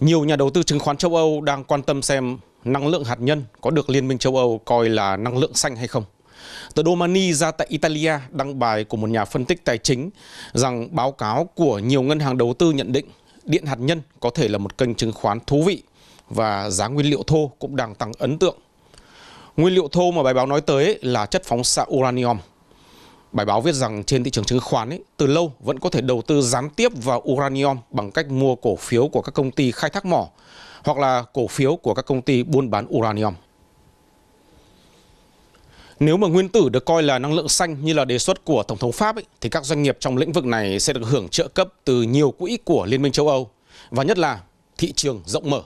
nhiều 0.00 0.24
nhà 0.24 0.36
đầu 0.36 0.50
tư 0.50 0.62
chứng 0.62 0.78
khoán 0.78 0.96
châu 0.96 1.16
Âu 1.16 1.40
đang 1.40 1.64
quan 1.64 1.82
tâm 1.82 2.02
xem 2.02 2.38
năng 2.64 2.86
lượng 2.86 3.04
hạt 3.04 3.20
nhân 3.20 3.44
có 3.60 3.70
được 3.70 3.90
Liên 3.90 4.08
minh 4.08 4.18
châu 4.18 4.36
Âu 4.36 4.60
coi 4.64 4.88
là 4.88 5.16
năng 5.16 5.38
lượng 5.38 5.54
xanh 5.54 5.76
hay 5.76 5.86
không. 5.86 6.04
Tờ 6.74 6.82
Domani 6.82 7.32
ra 7.32 7.50
tại 7.50 7.66
Italia 7.70 8.12
đăng 8.30 8.58
bài 8.58 8.84
của 8.84 8.96
một 8.96 9.10
nhà 9.10 9.24
phân 9.24 9.44
tích 9.44 9.64
tài 9.64 9.78
chính 9.78 10.10
rằng 10.52 10.88
báo 10.96 11.12
cáo 11.12 11.44
của 11.54 11.78
nhiều 11.78 12.02
ngân 12.02 12.20
hàng 12.20 12.38
đầu 12.38 12.54
tư 12.58 12.70
nhận 12.72 12.92
định 12.92 13.06
điện 13.44 13.66
hạt 13.66 13.78
nhân 13.80 14.02
có 14.20 14.30
thể 14.30 14.48
là 14.48 14.58
một 14.58 14.78
kênh 14.78 14.94
chứng 14.94 15.12
khoán 15.12 15.38
thú 15.46 15.62
vị 15.62 15.82
và 16.30 16.70
giá 16.70 16.88
nguyên 16.88 17.06
liệu 17.06 17.22
thô 17.26 17.50
cũng 17.58 17.76
đang 17.76 17.94
tăng 17.94 18.12
ấn 18.18 18.38
tượng. 18.38 18.56
Nguyên 19.56 19.74
liệu 19.74 19.88
thô 19.88 20.10
mà 20.10 20.22
bài 20.22 20.34
báo 20.34 20.46
nói 20.46 20.60
tới 20.60 20.98
là 21.02 21.26
chất 21.26 21.42
phóng 21.44 21.64
xạ 21.64 21.84
uranium– 21.90 22.38
Bài 23.32 23.46
báo 23.46 23.60
viết 23.60 23.72
rằng 23.72 24.04
trên 24.04 24.24
thị 24.24 24.30
trường 24.30 24.44
chứng 24.44 24.60
khoán 24.60 24.90
ấy, 24.90 25.04
từ 25.16 25.26
lâu 25.26 25.52
vẫn 25.60 25.78
có 25.78 25.90
thể 25.90 26.00
đầu 26.00 26.22
tư 26.22 26.42
gián 26.42 26.70
tiếp 26.70 26.92
vào 27.04 27.22
uranium 27.32 27.78
bằng 27.90 28.10
cách 28.10 28.30
mua 28.30 28.54
cổ 28.54 28.76
phiếu 28.76 29.08
của 29.08 29.22
các 29.22 29.32
công 29.34 29.50
ty 29.50 29.70
khai 29.70 29.90
thác 29.90 30.04
mỏ 30.04 30.28
hoặc 30.84 30.98
là 30.98 31.24
cổ 31.32 31.46
phiếu 31.46 31.76
của 31.76 31.94
các 31.94 32.06
công 32.06 32.22
ty 32.22 32.42
buôn 32.42 32.70
bán 32.70 32.86
uranium. 32.96 33.34
Nếu 36.00 36.16
mà 36.16 36.28
nguyên 36.28 36.48
tử 36.48 36.68
được 36.68 36.84
coi 36.84 37.02
là 37.02 37.18
năng 37.18 37.34
lượng 37.34 37.48
xanh 37.48 37.84
như 37.84 37.92
là 37.92 38.04
đề 38.04 38.18
xuất 38.18 38.44
của 38.44 38.62
Tổng 38.62 38.78
thống 38.78 38.92
Pháp 38.92 39.16
ấy, 39.16 39.24
thì 39.40 39.48
các 39.48 39.64
doanh 39.64 39.82
nghiệp 39.82 39.96
trong 40.00 40.16
lĩnh 40.16 40.32
vực 40.32 40.44
này 40.44 40.80
sẽ 40.80 40.92
được 40.92 41.04
hưởng 41.04 41.28
trợ 41.28 41.48
cấp 41.48 41.68
từ 41.84 42.02
nhiều 42.02 42.30
quỹ 42.30 42.58
của 42.64 42.86
Liên 42.86 43.02
minh 43.02 43.12
châu 43.12 43.28
Âu 43.28 43.50
và 43.90 44.02
nhất 44.02 44.18
là 44.18 44.40
thị 44.78 44.92
trường 44.92 45.22
rộng 45.26 45.50
mở. 45.50 45.62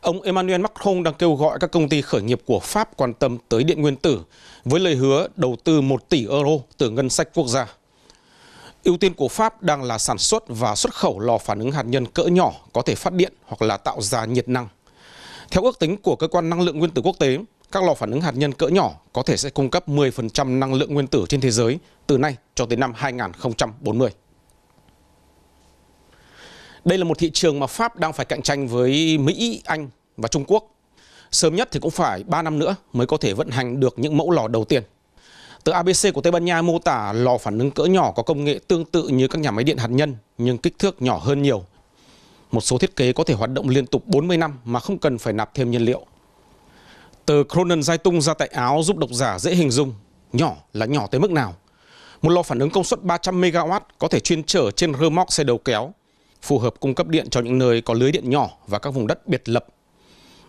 Ông 0.00 0.22
Emmanuel 0.22 0.60
Macron 0.60 1.02
đang 1.02 1.14
kêu 1.14 1.34
gọi 1.34 1.58
các 1.60 1.70
công 1.70 1.88
ty 1.88 2.02
khởi 2.02 2.22
nghiệp 2.22 2.40
của 2.46 2.60
Pháp 2.60 2.96
quan 2.96 3.14
tâm 3.14 3.38
tới 3.48 3.64
điện 3.64 3.82
nguyên 3.82 3.96
tử 3.96 4.20
với 4.64 4.80
lời 4.80 4.94
hứa 4.94 5.28
đầu 5.36 5.56
tư 5.64 5.80
1 5.80 6.08
tỷ 6.08 6.26
euro 6.28 6.52
từ 6.78 6.90
ngân 6.90 7.10
sách 7.10 7.28
quốc 7.34 7.46
gia. 7.48 7.66
Ưu 8.84 8.96
tiên 8.96 9.14
của 9.14 9.28
Pháp 9.28 9.62
đang 9.62 9.82
là 9.82 9.98
sản 9.98 10.18
xuất 10.18 10.44
và 10.48 10.74
xuất 10.74 10.94
khẩu 10.94 11.18
lò 11.18 11.38
phản 11.38 11.58
ứng 11.58 11.72
hạt 11.72 11.86
nhân 11.86 12.06
cỡ 12.06 12.24
nhỏ 12.24 12.52
có 12.72 12.82
thể 12.82 12.94
phát 12.94 13.12
điện 13.12 13.32
hoặc 13.44 13.62
là 13.62 13.76
tạo 13.76 14.02
ra 14.02 14.24
nhiệt 14.24 14.48
năng. 14.48 14.68
Theo 15.50 15.64
ước 15.64 15.78
tính 15.78 15.96
của 15.96 16.16
Cơ 16.16 16.28
quan 16.28 16.50
Năng 16.50 16.60
lượng 16.60 16.78
Nguyên 16.78 16.90
tử 16.90 17.02
Quốc 17.02 17.16
tế, 17.18 17.38
các 17.72 17.84
lò 17.84 17.94
phản 17.94 18.10
ứng 18.10 18.20
hạt 18.20 18.36
nhân 18.36 18.52
cỡ 18.52 18.68
nhỏ 18.68 18.92
có 19.12 19.22
thể 19.22 19.36
sẽ 19.36 19.50
cung 19.50 19.70
cấp 19.70 19.88
10% 19.88 20.58
năng 20.58 20.74
lượng 20.74 20.94
nguyên 20.94 21.06
tử 21.06 21.24
trên 21.28 21.40
thế 21.40 21.50
giới 21.50 21.78
từ 22.06 22.18
nay 22.18 22.36
cho 22.54 22.66
tới 22.66 22.76
năm 22.76 22.92
2040. 22.96 24.10
Đây 26.86 26.98
là 26.98 27.04
một 27.04 27.18
thị 27.18 27.30
trường 27.30 27.60
mà 27.60 27.66
Pháp 27.66 27.96
đang 27.96 28.12
phải 28.12 28.26
cạnh 28.26 28.42
tranh 28.42 28.68
với 28.68 29.18
Mỹ, 29.18 29.62
Anh 29.64 29.88
và 30.16 30.28
Trung 30.28 30.44
Quốc. 30.46 30.64
Sớm 31.30 31.56
nhất 31.56 31.68
thì 31.72 31.80
cũng 31.80 31.90
phải 31.90 32.24
3 32.24 32.42
năm 32.42 32.58
nữa 32.58 32.76
mới 32.92 33.06
có 33.06 33.16
thể 33.16 33.34
vận 33.34 33.50
hành 33.50 33.80
được 33.80 33.98
những 33.98 34.16
mẫu 34.16 34.30
lò 34.30 34.48
đầu 34.48 34.64
tiên. 34.64 34.82
Tờ 35.64 35.72
ABC 35.72 36.14
của 36.14 36.20
Tây 36.20 36.30
Ban 36.30 36.44
Nha 36.44 36.62
mô 36.62 36.78
tả 36.78 37.12
lò 37.12 37.38
phản 37.38 37.58
ứng 37.58 37.70
cỡ 37.70 37.84
nhỏ 37.84 38.12
có 38.16 38.22
công 38.22 38.44
nghệ 38.44 38.60
tương 38.68 38.84
tự 38.84 39.08
như 39.08 39.28
các 39.28 39.38
nhà 39.40 39.50
máy 39.50 39.64
điện 39.64 39.76
hạt 39.76 39.86
nhân 39.90 40.16
nhưng 40.38 40.58
kích 40.58 40.78
thước 40.78 41.02
nhỏ 41.02 41.18
hơn 41.18 41.42
nhiều. 41.42 41.64
Một 42.52 42.60
số 42.60 42.78
thiết 42.78 42.96
kế 42.96 43.12
có 43.12 43.24
thể 43.24 43.34
hoạt 43.34 43.50
động 43.50 43.68
liên 43.68 43.86
tục 43.86 44.06
40 44.06 44.36
năm 44.36 44.58
mà 44.64 44.80
không 44.80 44.98
cần 44.98 45.18
phải 45.18 45.32
nạp 45.32 45.54
thêm 45.54 45.70
nhiên 45.70 45.82
liệu. 45.82 46.06
Tờ 47.24 47.42
Cronen 47.48 47.82
Giai 47.82 47.98
Tung 47.98 48.22
ra 48.22 48.34
tại 48.34 48.48
Áo 48.48 48.80
giúp 48.82 48.96
độc 48.96 49.10
giả 49.12 49.38
dễ 49.38 49.54
hình 49.54 49.70
dung 49.70 49.94
nhỏ 50.32 50.56
là 50.72 50.86
nhỏ 50.86 51.06
tới 51.06 51.20
mức 51.20 51.30
nào. 51.30 51.54
Một 52.22 52.30
lò 52.30 52.42
phản 52.42 52.58
ứng 52.58 52.70
công 52.70 52.84
suất 52.84 53.02
300 53.02 53.40
MW 53.40 53.80
có 53.98 54.08
thể 54.08 54.20
chuyên 54.20 54.42
chở 54.42 54.70
trên 54.70 54.94
rơ 55.00 55.10
móc 55.10 55.32
xe 55.32 55.44
đầu 55.44 55.58
kéo 55.58 55.92
phù 56.42 56.58
hợp 56.58 56.74
cung 56.80 56.94
cấp 56.94 57.08
điện 57.08 57.30
cho 57.30 57.40
những 57.40 57.58
nơi 57.58 57.80
có 57.80 57.94
lưới 57.94 58.12
điện 58.12 58.30
nhỏ 58.30 58.50
và 58.66 58.78
các 58.78 58.90
vùng 58.90 59.06
đất 59.06 59.26
biệt 59.28 59.48
lập. 59.48 59.66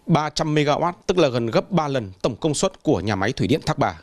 300 0.06 0.56
MW 0.56 0.94
tức 1.08 1.18
là 1.18 1.28
gần 1.28 1.48
gấp 1.48 1.72
3 1.72 1.88
lần 1.88 2.12
tổng 2.22 2.36
công 2.36 2.54
suất 2.54 2.84
của 2.84 3.00
nhà 3.00 3.16
máy 3.16 3.32
thủy 3.32 3.48
điện 3.48 3.62
Thác 3.66 3.78
Bà. 3.78 4.00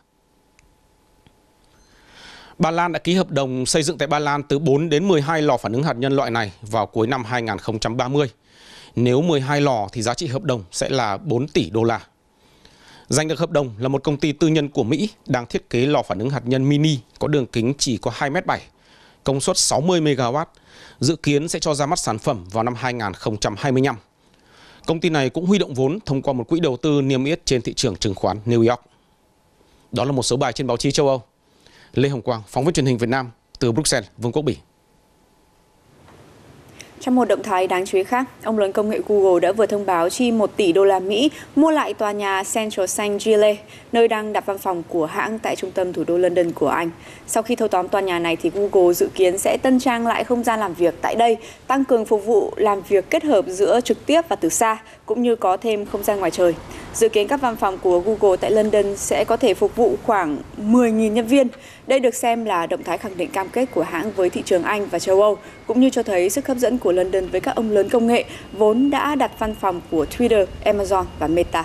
Ba 2.59 2.71
Lan 2.71 2.93
đã 2.93 2.99
ký 2.99 3.15
hợp 3.15 3.31
đồng 3.31 3.67
xây 3.67 3.83
dựng 3.83 3.99
tại 3.99 4.09
Ba 4.09 4.19
Lan 4.19 4.43
từ 4.43 4.59
4 4.59 4.89
đến 4.89 5.09
12 5.09 5.43
lò 5.43 5.57
phản 5.57 5.73
ứng 5.73 5.83
hạt 5.83 5.97
nhân 5.97 6.17
loại 6.17 6.31
này 6.31 6.53
vào 6.63 6.87
cuối 6.87 7.07
năm 7.07 7.25
2030. 7.25 8.31
Nếu 8.97 9.23
12 9.23 9.61
lò 9.61 9.89
thì 9.93 10.03
giá 10.03 10.15
trị 10.15 10.27
hợp 10.27 10.43
đồng 10.43 10.65
sẽ 10.73 10.89
là 10.89 11.17
4 11.17 11.49
tỷ 11.49 11.71
đô 11.71 11.83
la. 11.83 12.01
Giành 13.09 13.29
được 13.29 13.39
hợp 13.39 13.51
đồng 13.51 13.75
là 13.79 13.89
một 13.89 14.05
công 14.05 14.17
ty 14.17 14.33
tư 14.33 14.49
nhân 14.49 14.69
của 14.69 14.85
Mỹ 14.85 15.09
đang 15.27 15.47
thiết 15.47 15.71
kế 15.71 15.87
lò 15.87 16.03
phản 16.03 16.19
ứng 16.19 16.31
hạt 16.31 16.43
nhân 16.45 16.69
mini 16.69 16.99
có 17.19 17.29
đường 17.29 17.47
kính 17.47 17.75
chỉ 17.79 17.97
có 17.97 18.11
2m7, 18.19 18.59
công 19.25 19.41
suất 19.41 19.59
60 19.59 20.01
MW 20.01 20.45
dự 21.01 21.17
kiến 21.17 21.49
sẽ 21.49 21.59
cho 21.59 21.75
ra 21.75 21.87
mắt 21.87 21.99
sản 21.99 22.19
phẩm 22.19 22.45
vào 22.51 22.65
năm 22.65 22.75
2025. 22.75 23.97
Công 24.87 25.01
ty 25.01 25.09
này 25.11 25.31
cũng 25.31 25.47
huy 25.47 25.59
động 25.59 25.75
vốn 25.75 25.99
thông 26.07 26.23
qua 26.23 26.33
một 26.33 26.49
quỹ 26.49 26.61
đầu 26.61 26.77
tư 26.77 27.03
niêm 27.03 27.25
yết 27.25 27.47
trên 27.47 27.63
thị 27.63 27.75
trường 27.75 27.97
chứng 27.97 28.15
khoán 28.15 28.39
New 28.47 28.69
York. 28.69 28.81
Đó 29.93 30.05
là 30.05 30.13
một 30.13 30.23
số 30.23 30.37
bài 30.37 30.53
trên 30.53 30.67
báo 30.67 30.77
chí 30.77 30.91
châu 30.91 31.09
Âu. 31.09 31.23
Lê 31.95 32.09
Hồng 32.09 32.23
Quang, 32.23 32.43
phóng 32.49 32.65
viên 32.65 32.75
truyền 32.75 32.87
hình 32.87 32.99
Việt 32.99 33.09
Nam 33.09 33.31
từ 33.59 33.73
Bruxelles, 33.73 34.11
Vương 34.19 34.33
quốc 34.33 34.43
Bỉ. 34.43 34.57
Trong 37.05 37.15
một 37.15 37.25
động 37.25 37.43
thái 37.43 37.67
đáng 37.67 37.85
chú 37.87 37.99
ý 37.99 38.05
khác, 38.05 38.25
ông 38.45 38.59
lớn 38.59 38.73
công 38.73 38.91
nghệ 38.91 39.01
Google 39.09 39.41
đã 39.41 39.53
vừa 39.53 39.67
thông 39.67 39.87
báo 39.87 40.11
chi 40.11 40.33
1 40.33 40.57
tỷ 40.57 40.73
đô 40.73 40.85
la 40.85 40.99
Mỹ 40.99 41.31
mua 41.57 41.71
lại 41.71 41.95
tòa 41.95 42.13
nhà 42.13 42.43
Central 42.55 42.87
Saint 42.87 43.23
Giles, 43.23 43.57
nơi 43.93 44.09
đang 44.09 44.33
đặt 44.33 44.47
văn 44.47 44.59
phòng 44.59 44.83
của 44.89 45.07
hãng 45.07 45.39
tại 45.39 45.57
trung 45.57 45.71
tâm 45.71 45.93
thủ 45.93 46.05
đô 46.07 46.19
London 46.19 46.53
của 46.53 46.69
Anh. 46.69 46.91
Sau 47.27 47.43
khi 47.43 47.57
thâu 47.57 47.69
tóm 47.69 47.89
tòa 47.89 48.01
nhà 48.01 48.19
này 48.19 48.37
thì 48.37 48.51
Google 48.55 48.95
dự 48.95 49.09
kiến 49.15 49.39
sẽ 49.39 49.57
tân 49.63 49.81
trang 49.81 50.07
lại 50.07 50.25
không 50.25 50.45
gian 50.45 50.61
làm 50.61 50.75
việc 50.75 50.95
tại 51.01 51.15
đây, 51.15 51.37
tăng 51.67 51.85
cường 51.85 52.05
phục 52.05 52.27
vụ 52.27 52.53
làm 52.57 52.81
việc 52.89 53.11
kết 53.11 53.25
hợp 53.25 53.45
giữa 53.49 53.81
trực 53.81 54.07
tiếp 54.07 54.21
và 54.29 54.37
từ 54.37 54.49
xa, 54.49 54.79
cũng 55.07 55.23
như 55.23 55.37
có 55.37 55.57
thêm 55.57 55.87
không 55.87 56.03
gian 56.03 56.19
ngoài 56.19 56.31
trời. 56.31 56.55
Dự 56.95 57.09
kiến 57.09 57.29
các 57.29 57.41
văn 57.41 57.57
phòng 57.57 57.79
của 57.79 58.01
Google 58.01 58.37
tại 58.37 58.51
London 58.51 58.97
sẽ 58.97 59.25
có 59.25 59.37
thể 59.37 59.55
phục 59.55 59.77
vụ 59.77 59.97
khoảng 60.03 60.39
10.000 60.59 60.91
nhân 61.13 61.27
viên. 61.27 61.49
Đây 61.87 62.01
được 62.01 62.15
xem 62.15 62.45
là 62.45 62.67
động 62.67 62.85
thái 62.85 62.99
khẳng 62.99 63.17
định 63.17 63.31
cam 63.31 63.49
kết 63.49 63.67
của 63.75 63.83
hãng 63.83 64.13
với 64.13 64.31
thị 64.31 64.43
trường 64.45 64.63
Anh 64.63 64.87
và 64.87 64.99
châu 64.99 65.23
Âu, 65.23 65.39
cũng 65.67 65.81
như 65.81 65.91
cho 65.91 66.03
thấy 66.03 66.31
sức 66.31 66.47
hấp 66.47 66.57
dẫn 66.57 66.79
của 66.79 66.93
London 66.93 67.27
với 67.27 67.41
các 67.41 67.57
ông 67.57 67.71
lớn 67.71 67.89
công 67.89 68.07
nghệ 68.07 68.25
vốn 68.53 68.91
đã 68.91 69.15
đặt 69.15 69.31
văn 69.39 69.55
phòng 69.55 69.81
của 69.91 70.07
Twitter, 70.19 70.47
Amazon 70.65 71.05
và 71.19 71.27
Meta. 71.27 71.65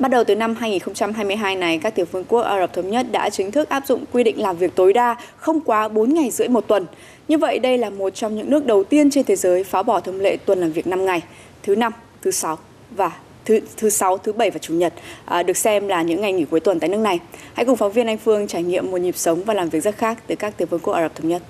Bắt 0.00 0.08
đầu 0.08 0.24
từ 0.24 0.34
năm 0.34 0.54
2022 0.54 1.56
này, 1.56 1.78
các 1.78 1.94
tiểu 1.94 2.06
vương 2.12 2.24
quốc 2.24 2.40
Ả 2.40 2.60
Rập 2.60 2.72
Thống 2.72 2.90
Nhất 2.90 3.06
đã 3.12 3.30
chính 3.30 3.50
thức 3.50 3.68
áp 3.68 3.86
dụng 3.86 4.04
quy 4.12 4.24
định 4.24 4.40
làm 4.40 4.56
việc 4.56 4.74
tối 4.74 4.92
đa 4.92 5.16
không 5.36 5.60
quá 5.60 5.88
4 5.88 6.14
ngày 6.14 6.30
rưỡi 6.30 6.48
một 6.48 6.66
tuần. 6.66 6.86
Như 7.28 7.38
vậy, 7.38 7.58
đây 7.58 7.78
là 7.78 7.90
một 7.90 8.10
trong 8.10 8.36
những 8.36 8.50
nước 8.50 8.66
đầu 8.66 8.84
tiên 8.84 9.10
trên 9.10 9.24
thế 9.24 9.36
giới 9.36 9.64
phá 9.64 9.82
bỏ 9.82 10.00
thông 10.00 10.20
lệ 10.20 10.36
tuần 10.36 10.60
làm 10.60 10.72
việc 10.72 10.86
5 10.86 11.04
ngày, 11.04 11.22
thứ 11.62 11.76
năm, 11.76 11.92
thứ 12.22 12.30
sáu 12.30 12.58
và 12.90 13.12
thứ 13.44 13.60
thứ 13.76 13.90
sáu, 13.90 14.18
thứ 14.18 14.32
bảy 14.32 14.50
và 14.50 14.58
chủ 14.58 14.74
nhật 14.74 14.92
à, 15.24 15.42
được 15.42 15.56
xem 15.56 15.88
là 15.88 16.02
những 16.02 16.20
ngày 16.20 16.32
nghỉ 16.32 16.44
cuối 16.44 16.60
tuần 16.60 16.80
tại 16.80 16.88
nước 16.88 16.98
này. 16.98 17.18
Hãy 17.54 17.66
cùng 17.66 17.76
phóng 17.76 17.92
viên 17.92 18.06
Anh 18.06 18.18
Phương 18.18 18.46
trải 18.46 18.62
nghiệm 18.62 18.90
một 18.90 18.98
nhịp 18.98 19.16
sống 19.16 19.44
và 19.44 19.54
làm 19.54 19.68
việc 19.68 19.80
rất 19.80 19.96
khác 19.96 20.18
từ 20.26 20.34
các 20.34 20.56
tiểu 20.56 20.68
vương 20.70 20.80
quốc 20.80 20.94
Ả 20.94 21.02
Rập 21.02 21.14
Thống 21.14 21.28
Nhất. 21.28 21.42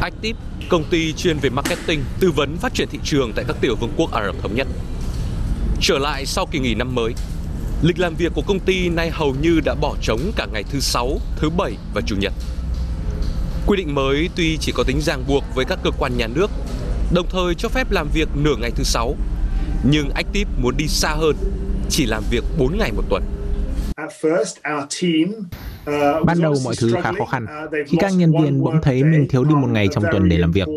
Active, 0.00 0.38
công 0.68 0.84
ty 0.90 1.12
chuyên 1.12 1.38
về 1.38 1.50
marketing, 1.50 2.04
tư 2.20 2.30
vấn 2.30 2.56
phát 2.56 2.74
triển 2.74 2.88
thị 2.90 2.98
trường 3.04 3.32
tại 3.32 3.44
các 3.48 3.56
tiểu 3.60 3.76
vương 3.80 3.92
quốc 3.96 4.12
Ả 4.12 4.24
Rập 4.26 4.42
Thống 4.42 4.54
Nhất. 4.54 4.66
Trở 5.80 5.98
lại 5.98 6.26
sau 6.26 6.46
kỳ 6.46 6.58
nghỉ 6.58 6.74
năm 6.74 6.94
mới, 6.94 7.12
lịch 7.82 7.98
làm 7.98 8.14
việc 8.14 8.32
của 8.34 8.42
công 8.46 8.60
ty 8.60 8.88
nay 8.88 9.10
hầu 9.10 9.34
như 9.40 9.60
đã 9.64 9.74
bỏ 9.74 9.94
trống 10.02 10.32
cả 10.36 10.46
ngày 10.52 10.62
thứ 10.70 10.80
sáu, 10.80 11.18
thứ 11.36 11.50
bảy 11.50 11.72
và 11.94 12.00
chủ 12.06 12.16
nhật. 12.16 12.32
Quy 13.66 13.76
định 13.76 13.94
mới 13.94 14.28
tuy 14.36 14.56
chỉ 14.60 14.72
có 14.72 14.84
tính 14.86 15.00
ràng 15.00 15.24
buộc 15.28 15.44
với 15.54 15.64
các 15.64 15.78
cơ 15.84 15.90
quan 15.98 16.16
nhà 16.16 16.26
nước, 16.26 16.50
đồng 17.14 17.26
thời 17.30 17.54
cho 17.54 17.68
phép 17.68 17.90
làm 17.90 18.08
việc 18.14 18.28
nửa 18.34 18.56
ngày 18.60 18.70
thứ 18.70 18.84
sáu, 18.84 19.16
nhưng 19.84 20.10
Active 20.10 20.50
muốn 20.58 20.76
đi 20.76 20.88
xa 20.88 21.08
hơn, 21.08 21.36
chỉ 21.90 22.06
làm 22.06 22.22
việc 22.30 22.44
4 22.58 22.78
ngày 22.78 22.92
một 22.92 23.04
tuần. 23.10 23.22
Ban 26.24 26.40
đầu 26.42 26.54
mọi 26.64 26.74
thứ 26.78 26.94
khá 27.02 27.12
khó 27.18 27.24
khăn 27.24 27.46
khi 27.86 27.98
các 28.00 28.12
nhân 28.16 28.32
viên 28.42 28.62
bỗng 28.62 28.82
thấy 28.82 29.04
mình 29.04 29.28
thiếu 29.28 29.44
đi 29.44 29.54
một 29.54 29.68
ngày 29.70 29.88
trong 29.92 30.04
tuần 30.12 30.28
để 30.28 30.38
làm 30.38 30.52
việc. 30.52 30.68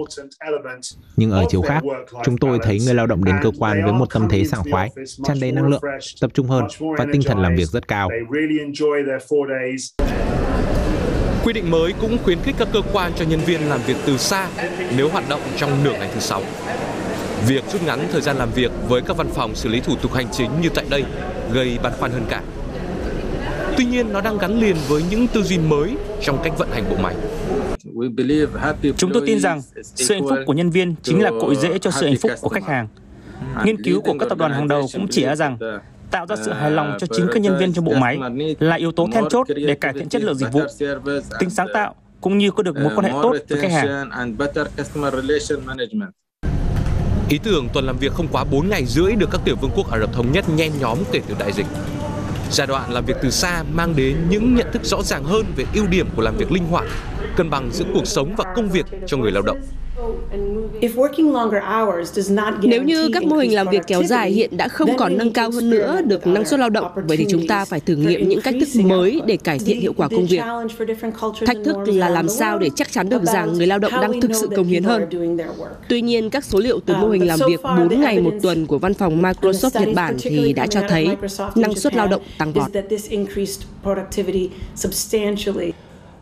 Nhưng 1.16 1.32
ở 1.32 1.46
chiều 1.50 1.62
khác, 1.62 1.84
chúng 2.26 2.38
tôi 2.38 2.60
thấy 2.64 2.80
người 2.86 2.94
lao 2.94 3.08
động 3.08 3.24
đến 3.24 3.36
cơ 3.44 3.52
quan 3.60 3.84
với 3.84 3.94
một 3.94 4.14
tâm 4.14 4.28
thế 4.30 4.44
sảng 4.44 4.72
khoái, 4.72 4.90
tràn 5.24 5.40
đầy 5.40 5.52
năng 5.52 5.68
lượng, 5.68 5.82
tập 6.22 6.32
trung 6.34 6.48
hơn 6.48 6.64
và 6.98 7.06
tinh 7.12 7.22
thần 7.26 7.40
làm 7.40 7.56
việc 7.56 7.70
rất 7.70 7.88
cao. 7.88 8.10
Quy 11.44 11.54
định 11.54 11.72
mới 11.72 11.94
cũng 12.02 12.18
khuyến 12.24 12.40
khích 12.44 12.56
các 12.58 12.68
cơ 12.74 12.82
quan 12.94 13.12
cho 13.16 13.26
nhân 13.26 13.40
viên 13.40 13.70
làm 13.70 13.80
việc 13.88 13.98
từ 14.06 14.18
xa 14.18 14.50
nếu 14.98 15.10
hoạt 15.10 15.30
động 15.30 15.42
trong 15.58 15.84
nửa 15.84 15.94
ngày 15.94 16.10
thứ 16.14 16.20
sáu. 16.20 16.42
Việc 17.48 17.63
rút 17.72 17.84
ngắn 17.84 18.00
thời 18.12 18.22
gian 18.22 18.38
làm 18.38 18.50
việc 18.52 18.72
với 18.88 19.02
các 19.02 19.17
văn 19.17 19.28
phòng 19.34 19.56
xử 19.56 19.70
lý 19.70 19.80
thủ 19.80 19.96
tục 20.02 20.13
hành 20.13 20.28
chính 20.32 20.52
như 20.62 20.70
tại 20.70 20.86
đây 20.89 21.04
gây 21.54 21.80
băn 21.84 21.93
khoăn 22.00 22.12
hơn 22.12 22.26
cả. 22.30 22.41
Tuy 23.78 23.86
nhiên, 23.86 24.13
nó 24.13 24.22
đang 24.22 24.38
gắn 24.38 24.60
liền 24.60 24.76
với 24.88 25.04
những 25.10 25.28
tư 25.28 25.44
duy 25.44 25.58
mới 25.58 25.96
trong 26.22 26.40
cách 26.44 26.58
vận 26.58 26.70
hành 26.72 26.84
bộ 26.90 26.96
máy. 26.96 27.16
Chúng 28.98 29.12
tôi 29.13 29.24
tin 29.26 29.40
rằng 29.40 29.62
sự 29.84 30.13
hạnh 30.13 30.24
phúc 30.30 30.38
của 30.46 30.54
nhân 30.54 30.70
viên 30.70 30.96
chính 31.04 31.22
là 31.22 31.32
cội 31.42 31.56
rễ 31.56 31.80
cho 31.80 31.92
sự 31.92 32.06
hạnh 32.06 32.18
phúc 32.22 32.32
của 32.42 32.50
khách 32.50 32.66
hàng. 32.66 32.88
Nghiên 33.66 33.84
cứu 33.84 34.02
của 34.02 34.16
các 34.20 34.30
tập 34.30 34.38
đoàn 34.38 34.52
hàng 34.52 34.68
đầu 34.68 34.88
cũng 34.94 35.08
chỉ 35.08 35.24
ra 35.26 35.36
rằng 35.36 35.58
tạo 36.12 36.26
ra 36.26 36.36
sự 36.36 36.54
hài 36.54 36.72
lòng 36.72 36.98
cho 37.00 37.08
chính 37.16 37.28
các 37.34 37.42
nhân 37.42 37.58
viên 37.60 37.74
trong 37.74 37.86
bộ 37.86 37.94
máy 37.94 38.20
là 38.60 38.76
yếu 38.76 38.92
tố 38.92 39.08
then 39.13 39.24
chốt 39.30 39.48
để 39.56 39.76
cải 39.76 39.94
thiện 39.94 40.10
chất 40.10 40.22
lượng 40.22 40.36
dịch 40.36 40.52
vụ, 40.52 40.62
tính 41.40 41.50
sáng 41.50 41.68
tạo 41.74 41.96
cũng 42.22 42.38
như 42.38 42.52
có 42.52 42.63
được 42.63 42.76
mối 42.76 42.92
quan 42.96 43.06
hệ 43.06 43.12
tốt 43.12 43.36
với 43.50 43.60
khách 43.62 43.72
hàng. 43.72 44.10
Ý 47.30 47.40
tưởng 47.44 47.68
tuần 47.74 47.86
làm 47.86 47.98
việc 47.98 48.13
không 48.13 48.28
quá 48.32 48.44
4 48.44 48.70
ngày 48.70 48.86
rưỡi 48.86 49.16
được 49.16 49.30
các 49.32 49.42
tiểu 49.46 49.56
vương 49.62 49.72
quốc 49.76 49.92
Ả 49.92 50.00
Rập 50.00 50.13
Thống 50.13 50.32
Nhất 50.32 50.46
nhen 50.50 50.72
nhóm 50.80 50.98
kể 51.12 51.22
từ 51.28 51.36
đại 51.40 51.52
dịch. 51.52 51.66
Giai 52.51 52.67
đoạn 52.67 52.91
làm 52.91 53.05
việc 53.05 53.17
từ 53.21 53.29
xa 53.29 53.63
mang 53.73 53.95
đến 53.95 54.17
những 54.29 54.55
nhận 54.55 54.67
thức 54.73 54.83
rõ 54.83 55.01
ràng 55.03 55.23
hơn 55.23 55.45
về 55.55 55.65
ưu 55.73 55.88
điểm 55.88 56.07
của 56.15 56.21
làm 56.21 56.38
việc 56.38 56.51
linh 56.51 56.65
hoạt, 56.65 56.86
cân 57.36 57.49
bằng 57.49 57.69
giữa 57.73 57.86
cuộc 57.93 58.07
sống 58.07 58.36
và 58.38 58.53
công 58.55 58.69
việc 58.69 58.86
cho 59.07 59.17
người 59.17 59.31
lao 59.31 59.43
động. 59.43 59.57
Nếu 62.62 62.83
như 62.83 63.10
các 63.13 63.23
mô 63.23 63.36
hình 63.36 63.55
làm 63.55 63.67
việc 63.71 63.81
kéo 63.88 64.03
dài 64.03 64.31
hiện 64.31 64.57
đã 64.57 64.67
không 64.67 64.97
còn 64.97 65.17
nâng 65.17 65.33
cao 65.33 65.51
hơn 65.51 65.69
nữa 65.69 66.01
được 66.05 66.27
năng 66.27 66.45
suất 66.45 66.60
lao 66.60 66.69
động, 66.69 66.91
vậy 67.07 67.17
thì 67.17 67.25
chúng 67.29 67.47
ta 67.47 67.65
phải 67.65 67.79
thử 67.79 67.95
nghiệm 67.95 68.29
những 68.29 68.41
cách 68.41 68.55
thức 68.60 68.81
mới 68.83 69.21
để 69.25 69.38
cải 69.38 69.60
thiện 69.60 69.79
hiệu 69.79 69.93
quả 69.97 70.07
công 70.10 70.25
việc. 70.25 70.41
Thách 71.45 71.57
thức 71.65 71.77
là 71.86 72.10
làm 72.10 72.29
sao 72.29 72.60
để 72.60 72.69
chắc 72.75 72.91
chắn 72.91 73.10
được 73.10 73.23
rằng 73.23 73.53
người 73.53 73.67
lao 73.67 73.79
động 73.79 73.91
đang 74.01 74.21
thực 74.21 74.31
sự 74.33 74.49
công 74.55 74.67
hiến 74.67 74.83
hơn. 74.83 75.05
Tuy 75.89 76.01
nhiên, 76.01 76.29
các 76.29 76.45
số 76.45 76.60
liệu 76.60 76.79
từ 76.86 76.95
mô 76.95 77.10
hình 77.10 77.27
làm 77.27 77.39
việc 77.47 77.63
4 77.63 78.01
ngày 78.01 78.21
một 78.21 78.33
tuần 78.41 78.65
của 78.65 78.77
văn 78.77 78.93
phòng 78.93 79.21
Microsoft 79.21 79.86
Nhật 79.86 79.95
Bản 79.95 80.17
thì 80.19 80.53
đã 80.53 80.67
cho 80.67 80.81
thấy 80.89 81.07
năng 81.55 81.75
suất 81.75 81.95
lao 81.95 82.07
động 82.07 82.21
tăng 82.38 82.53
vọt. 82.53 82.71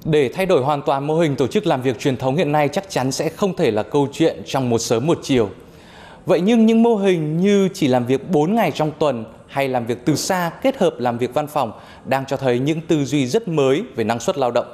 Để 0.05 0.29
thay 0.29 0.45
đổi 0.45 0.61
hoàn 0.61 0.81
toàn 0.81 1.07
mô 1.07 1.19
hình 1.19 1.35
tổ 1.35 1.47
chức 1.47 1.67
làm 1.67 1.81
việc 1.81 1.99
truyền 1.99 2.17
thống 2.17 2.35
hiện 2.35 2.51
nay 2.51 2.69
chắc 2.71 2.89
chắn 2.89 3.11
sẽ 3.11 3.29
không 3.29 3.55
thể 3.55 3.71
là 3.71 3.83
câu 3.83 4.07
chuyện 4.13 4.41
trong 4.45 4.69
một 4.69 4.77
sớm 4.77 5.07
một 5.07 5.19
chiều. 5.23 5.49
Vậy 6.25 6.41
nhưng 6.41 6.65
những 6.65 6.83
mô 6.83 6.95
hình 6.95 7.37
như 7.37 7.69
chỉ 7.73 7.87
làm 7.87 8.05
việc 8.05 8.29
4 8.29 8.55
ngày 8.55 8.71
trong 8.71 8.91
tuần 8.99 9.25
hay 9.47 9.67
làm 9.67 9.85
việc 9.85 10.05
từ 10.05 10.15
xa 10.15 10.51
kết 10.61 10.77
hợp 10.77 10.95
làm 10.99 11.17
việc 11.17 11.33
văn 11.33 11.47
phòng 11.47 11.71
đang 12.05 12.25
cho 12.25 12.37
thấy 12.37 12.59
những 12.59 12.81
tư 12.81 13.05
duy 13.05 13.27
rất 13.27 13.47
mới 13.47 13.83
về 13.95 14.03
năng 14.03 14.19
suất 14.19 14.37
lao 14.37 14.51
động. 14.51 14.65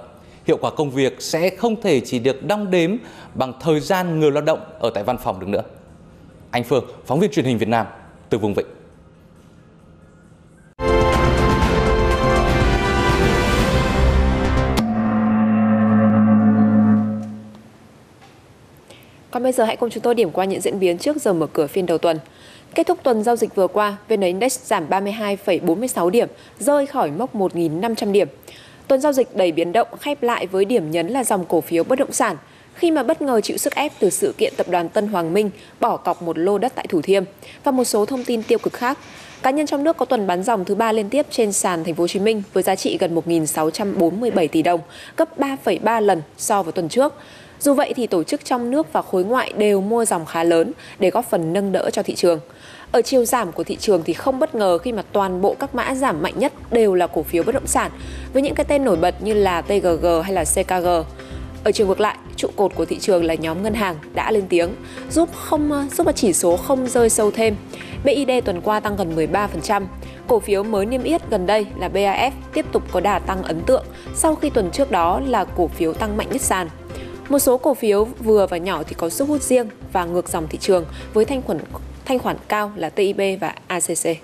Hiệu 0.47 0.57
quả 0.61 0.71
công 0.71 0.91
việc 0.91 1.21
sẽ 1.21 1.49
không 1.49 1.81
thể 1.81 1.99
chỉ 1.99 2.19
được 2.19 2.45
đong 2.45 2.71
đếm 2.71 2.95
bằng 3.33 3.53
thời 3.61 3.79
gian 3.79 4.19
người 4.19 4.31
lao 4.31 4.43
động 4.43 4.59
ở 4.79 4.91
tại 4.93 5.03
văn 5.03 5.17
phòng 5.17 5.39
được 5.39 5.47
nữa. 5.47 5.63
Anh 6.51 6.63
Phương, 6.63 6.85
phóng 7.05 7.19
viên 7.19 7.31
truyền 7.31 7.45
hình 7.45 7.57
Việt 7.57 7.69
Nam 7.69 7.85
từ 8.29 8.37
vùng 8.37 8.53
Vịnh. 8.53 8.80
Còn 19.41 19.43
bây 19.43 19.51
giờ 19.51 19.63
hãy 19.63 19.75
cùng 19.75 19.89
chúng 19.89 20.03
tôi 20.03 20.15
điểm 20.15 20.31
qua 20.31 20.45
những 20.45 20.61
diễn 20.61 20.79
biến 20.79 20.97
trước 20.97 21.21
giờ 21.21 21.33
mở 21.33 21.47
cửa 21.53 21.67
phiên 21.67 21.85
đầu 21.85 21.97
tuần. 21.97 22.19
Kết 22.75 22.87
thúc 22.87 22.99
tuần 23.03 23.23
giao 23.23 23.35
dịch 23.35 23.55
vừa 23.55 23.67
qua, 23.67 23.97
VN 24.09 24.21
Index 24.21 24.59
giảm 24.59 24.89
32,46 24.89 26.09
điểm, 26.09 26.27
rơi 26.59 26.85
khỏi 26.85 27.11
mốc 27.11 27.35
1.500 27.35 28.11
điểm. 28.11 28.27
Tuần 28.87 29.01
giao 29.01 29.13
dịch 29.13 29.35
đầy 29.35 29.51
biến 29.51 29.71
động 29.71 29.87
khép 29.99 30.23
lại 30.23 30.47
với 30.47 30.65
điểm 30.65 30.91
nhấn 30.91 31.07
là 31.07 31.23
dòng 31.23 31.45
cổ 31.45 31.61
phiếu 31.61 31.83
bất 31.83 31.99
động 31.99 32.11
sản, 32.11 32.37
khi 32.75 32.91
mà 32.91 33.03
bất 33.03 33.21
ngờ 33.21 33.41
chịu 33.41 33.57
sức 33.57 33.75
ép 33.75 33.91
từ 33.99 34.09
sự 34.09 34.33
kiện 34.37 34.53
tập 34.57 34.67
đoàn 34.69 34.89
Tân 34.89 35.07
Hoàng 35.07 35.33
Minh 35.33 35.49
bỏ 35.79 35.97
cọc 35.97 36.21
một 36.21 36.37
lô 36.37 36.57
đất 36.57 36.73
tại 36.75 36.87
Thủ 36.89 37.01
Thiêm 37.01 37.23
và 37.63 37.71
một 37.71 37.83
số 37.83 38.05
thông 38.05 38.23
tin 38.23 38.43
tiêu 38.43 38.59
cực 38.59 38.73
khác. 38.73 38.97
Cá 39.41 39.51
nhân 39.51 39.65
trong 39.65 39.83
nước 39.83 39.97
có 39.97 40.05
tuần 40.05 40.27
bán 40.27 40.43
dòng 40.43 40.65
thứ 40.65 40.75
ba 40.75 40.91
liên 40.91 41.09
tiếp 41.09 41.25
trên 41.29 41.51
sàn 41.51 41.83
Thành 41.83 41.95
phố 41.95 42.03
Hồ 42.03 42.07
Chí 42.07 42.19
Minh 42.19 42.43
với 42.53 42.63
giá 42.63 42.75
trị 42.75 42.97
gần 42.97 43.15
1.647 43.15 44.47
tỷ 44.47 44.61
đồng, 44.61 44.79
gấp 45.17 45.39
3,3 45.39 46.01
lần 46.01 46.21
so 46.37 46.63
với 46.63 46.73
tuần 46.73 46.89
trước. 46.89 47.13
Dù 47.61 47.73
vậy 47.73 47.93
thì 47.95 48.07
tổ 48.07 48.23
chức 48.23 48.45
trong 48.45 48.71
nước 48.71 48.93
và 48.93 49.01
khối 49.01 49.23
ngoại 49.23 49.53
đều 49.57 49.81
mua 49.81 50.05
dòng 50.05 50.25
khá 50.25 50.43
lớn 50.43 50.71
để 50.99 51.09
góp 51.09 51.29
phần 51.29 51.53
nâng 51.53 51.71
đỡ 51.71 51.89
cho 51.93 52.03
thị 52.03 52.15
trường. 52.15 52.39
Ở 52.91 53.01
chiều 53.01 53.25
giảm 53.25 53.51
của 53.51 53.63
thị 53.63 53.75
trường 53.75 54.03
thì 54.03 54.13
không 54.13 54.39
bất 54.39 54.55
ngờ 54.55 54.77
khi 54.77 54.91
mà 54.91 55.03
toàn 55.11 55.41
bộ 55.41 55.55
các 55.59 55.75
mã 55.75 55.95
giảm 55.95 56.21
mạnh 56.21 56.33
nhất 56.37 56.53
đều 56.71 56.93
là 56.93 57.07
cổ 57.07 57.23
phiếu 57.23 57.43
bất 57.43 57.55
động 57.55 57.67
sản 57.67 57.91
với 58.33 58.41
những 58.41 58.55
cái 58.55 58.65
tên 58.65 58.85
nổi 58.85 58.95
bật 58.95 59.23
như 59.23 59.33
là 59.33 59.61
TGG 59.61 60.05
hay 60.23 60.33
là 60.33 60.43
CKG. 60.43 60.87
Ở 61.63 61.71
chiều 61.71 61.87
ngược 61.87 61.99
lại, 61.99 62.17
trụ 62.35 62.47
cột 62.55 62.75
của 62.75 62.85
thị 62.85 62.99
trường 62.99 63.23
là 63.23 63.33
nhóm 63.33 63.63
ngân 63.63 63.73
hàng 63.73 63.95
đã 64.13 64.31
lên 64.31 64.43
tiếng, 64.49 64.69
giúp 65.09 65.29
không 65.35 65.87
giúp 65.91 66.05
mà 66.05 66.11
chỉ 66.11 66.33
số 66.33 66.57
không 66.57 66.87
rơi 66.87 67.09
sâu 67.09 67.31
thêm. 67.31 67.55
BID 68.03 68.29
tuần 68.45 68.61
qua 68.61 68.79
tăng 68.79 68.95
gần 68.95 69.15
13%. 69.15 69.85
Cổ 70.27 70.39
phiếu 70.39 70.63
mới 70.63 70.85
niêm 70.85 71.03
yết 71.03 71.29
gần 71.29 71.45
đây 71.45 71.65
là 71.79 71.89
BAF 71.89 72.31
tiếp 72.53 72.65
tục 72.71 72.83
có 72.91 72.99
đà 72.99 73.19
tăng 73.19 73.43
ấn 73.43 73.61
tượng 73.61 73.83
sau 74.15 74.35
khi 74.35 74.49
tuần 74.49 74.71
trước 74.71 74.91
đó 74.91 75.21
là 75.27 75.45
cổ 75.45 75.67
phiếu 75.67 75.93
tăng 75.93 76.17
mạnh 76.17 76.27
nhất 76.31 76.41
sàn. 76.41 76.69
Một 77.31 77.39
số 77.39 77.57
cổ 77.57 77.73
phiếu 77.73 78.03
vừa 78.03 78.47
và 78.47 78.57
nhỏ 78.57 78.83
thì 78.83 78.95
có 78.97 79.09
sức 79.09 79.27
hút 79.27 79.41
riêng 79.41 79.67
và 79.93 80.05
ngược 80.05 80.29
dòng 80.29 80.47
thị 80.47 80.57
trường 80.61 80.85
với 81.13 81.25
thanh 81.25 81.41
khoản 81.41 81.59
thanh 82.05 82.19
khoản 82.19 82.37
cao 82.47 82.71
là 82.75 82.89
TIB 82.89 83.21
và 83.41 83.55
ACC. 83.67 84.17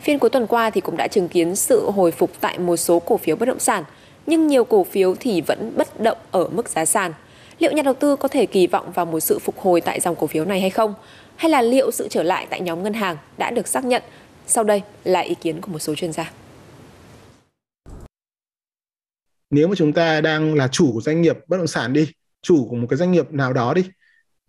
Phiên 0.00 0.18
cuối 0.18 0.30
tuần 0.30 0.46
qua 0.46 0.70
thì 0.70 0.80
cũng 0.80 0.96
đã 0.96 1.08
chứng 1.08 1.28
kiến 1.28 1.56
sự 1.56 1.90
hồi 1.90 2.10
phục 2.10 2.30
tại 2.40 2.58
một 2.58 2.76
số 2.76 2.98
cổ 2.98 3.16
phiếu 3.16 3.36
bất 3.36 3.46
động 3.46 3.58
sản, 3.58 3.84
nhưng 4.26 4.46
nhiều 4.46 4.64
cổ 4.64 4.84
phiếu 4.84 5.14
thì 5.20 5.40
vẫn 5.40 5.72
bất 5.76 6.00
động 6.00 6.18
ở 6.30 6.48
mức 6.48 6.68
giá 6.68 6.84
sàn. 6.84 7.12
Liệu 7.58 7.72
nhà 7.72 7.82
đầu 7.82 7.94
tư 7.94 8.16
có 8.16 8.28
thể 8.28 8.46
kỳ 8.46 8.66
vọng 8.66 8.92
vào 8.94 9.06
một 9.06 9.20
sự 9.20 9.38
phục 9.38 9.58
hồi 9.58 9.80
tại 9.80 10.00
dòng 10.00 10.16
cổ 10.16 10.26
phiếu 10.26 10.44
này 10.44 10.60
hay 10.60 10.70
không? 10.70 10.94
Hay 11.36 11.50
là 11.50 11.62
liệu 11.62 11.90
sự 11.90 12.08
trở 12.10 12.22
lại 12.22 12.46
tại 12.50 12.60
nhóm 12.60 12.82
ngân 12.82 12.94
hàng 12.94 13.16
đã 13.38 13.50
được 13.50 13.68
xác 13.68 13.84
nhận? 13.84 14.02
Sau 14.46 14.64
đây 14.64 14.82
là 15.04 15.20
ý 15.20 15.34
kiến 15.34 15.60
của 15.60 15.72
một 15.72 15.78
số 15.78 15.94
chuyên 15.94 16.12
gia. 16.12 16.30
Nếu 19.50 19.68
mà 19.68 19.74
chúng 19.74 19.92
ta 19.92 20.20
đang 20.20 20.54
là 20.54 20.68
chủ 20.68 20.92
của 20.92 21.00
doanh 21.00 21.22
nghiệp 21.22 21.38
bất 21.46 21.56
động 21.56 21.66
sản 21.66 21.92
đi, 21.92 22.08
chủ 22.42 22.66
của 22.70 22.76
một 22.76 22.86
cái 22.90 22.96
doanh 22.96 23.12
nghiệp 23.12 23.32
nào 23.32 23.52
đó 23.52 23.74
đi, 23.74 23.84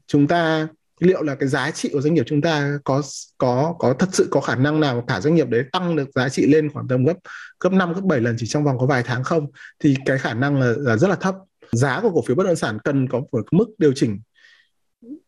chúng 0.07 0.27
ta 0.27 0.67
liệu 0.99 1.23
là 1.23 1.35
cái 1.35 1.49
giá 1.49 1.71
trị 1.71 1.89
của 1.93 2.01
doanh 2.01 2.13
nghiệp 2.13 2.23
chúng 2.27 2.41
ta 2.41 2.79
có 2.83 3.01
có 3.37 3.75
có 3.79 3.93
thật 3.99 4.09
sự 4.11 4.27
có 4.31 4.41
khả 4.41 4.55
năng 4.55 4.79
nào 4.79 5.03
cả 5.07 5.21
doanh 5.21 5.35
nghiệp 5.35 5.49
đấy 5.49 5.63
tăng 5.71 5.95
được 5.95 6.09
giá 6.15 6.29
trị 6.29 6.45
lên 6.47 6.69
khoảng 6.69 6.87
tầm 6.87 7.05
gấp 7.05 7.17
gấp 7.59 7.71
5 7.73 7.93
gấp 7.93 8.01
7 8.03 8.19
lần 8.19 8.35
chỉ 8.39 8.47
trong 8.47 8.63
vòng 8.63 8.77
có 8.79 8.85
vài 8.85 9.03
tháng 9.03 9.23
không? 9.23 9.47
Thì 9.79 9.95
cái 10.05 10.17
khả 10.17 10.33
năng 10.33 10.59
là, 10.59 10.73
là 10.77 10.97
rất 10.97 11.07
là 11.07 11.15
thấp. 11.15 11.35
Giá 11.71 12.01
của 12.01 12.11
cổ 12.11 12.21
phiếu 12.21 12.35
bất 12.35 12.43
động 12.43 12.55
sản 12.55 12.77
cần 12.83 13.07
có 13.09 13.21
một 13.31 13.45
mức 13.51 13.65
điều 13.77 13.91
chỉnh 13.95 14.19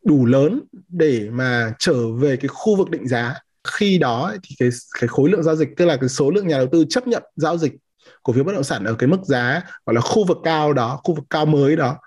đủ 0.04 0.26
lớn 0.26 0.62
để 0.90 1.30
mà 1.32 1.74
trở 1.80 2.12
về 2.14 2.38
cái 2.38 2.48
khu 2.48 2.76
vực 2.76 2.90
định 2.90 3.08
giá. 3.08 3.36
Khi 3.68 3.98
đó 3.98 4.34
thì 4.44 4.56
cái 4.60 4.70
cái 5.00 5.08
khối 5.08 5.30
lượng 5.30 5.44
giao 5.44 5.56
dịch 5.56 5.70
tức 5.78 5.86
là 5.86 5.98
cái 5.98 6.10
số 6.10 6.32
lượng 6.32 6.48
nhà 6.48 6.58
đầu 6.58 6.68
tư 6.72 6.86
chấp 6.90 7.08
nhận 7.08 7.24
giao 7.36 7.58
dịch 7.58 7.74
cổ 8.24 8.34
phiếu 8.34 8.44
bất 8.44 8.54
động 8.54 8.64
sản 8.64 8.84
ở 8.84 8.94
cái 8.94 9.08
mức 9.08 9.24
giá 9.24 9.62
gọi 9.86 9.94
là 9.94 10.02
khu 10.02 10.26
vực 10.26 10.38
cao 10.44 10.74
đó 10.74 11.00
khu 11.04 11.16
vực 11.16 11.26
cao 11.30 11.46
mới 11.46 11.76
đó 11.76 11.98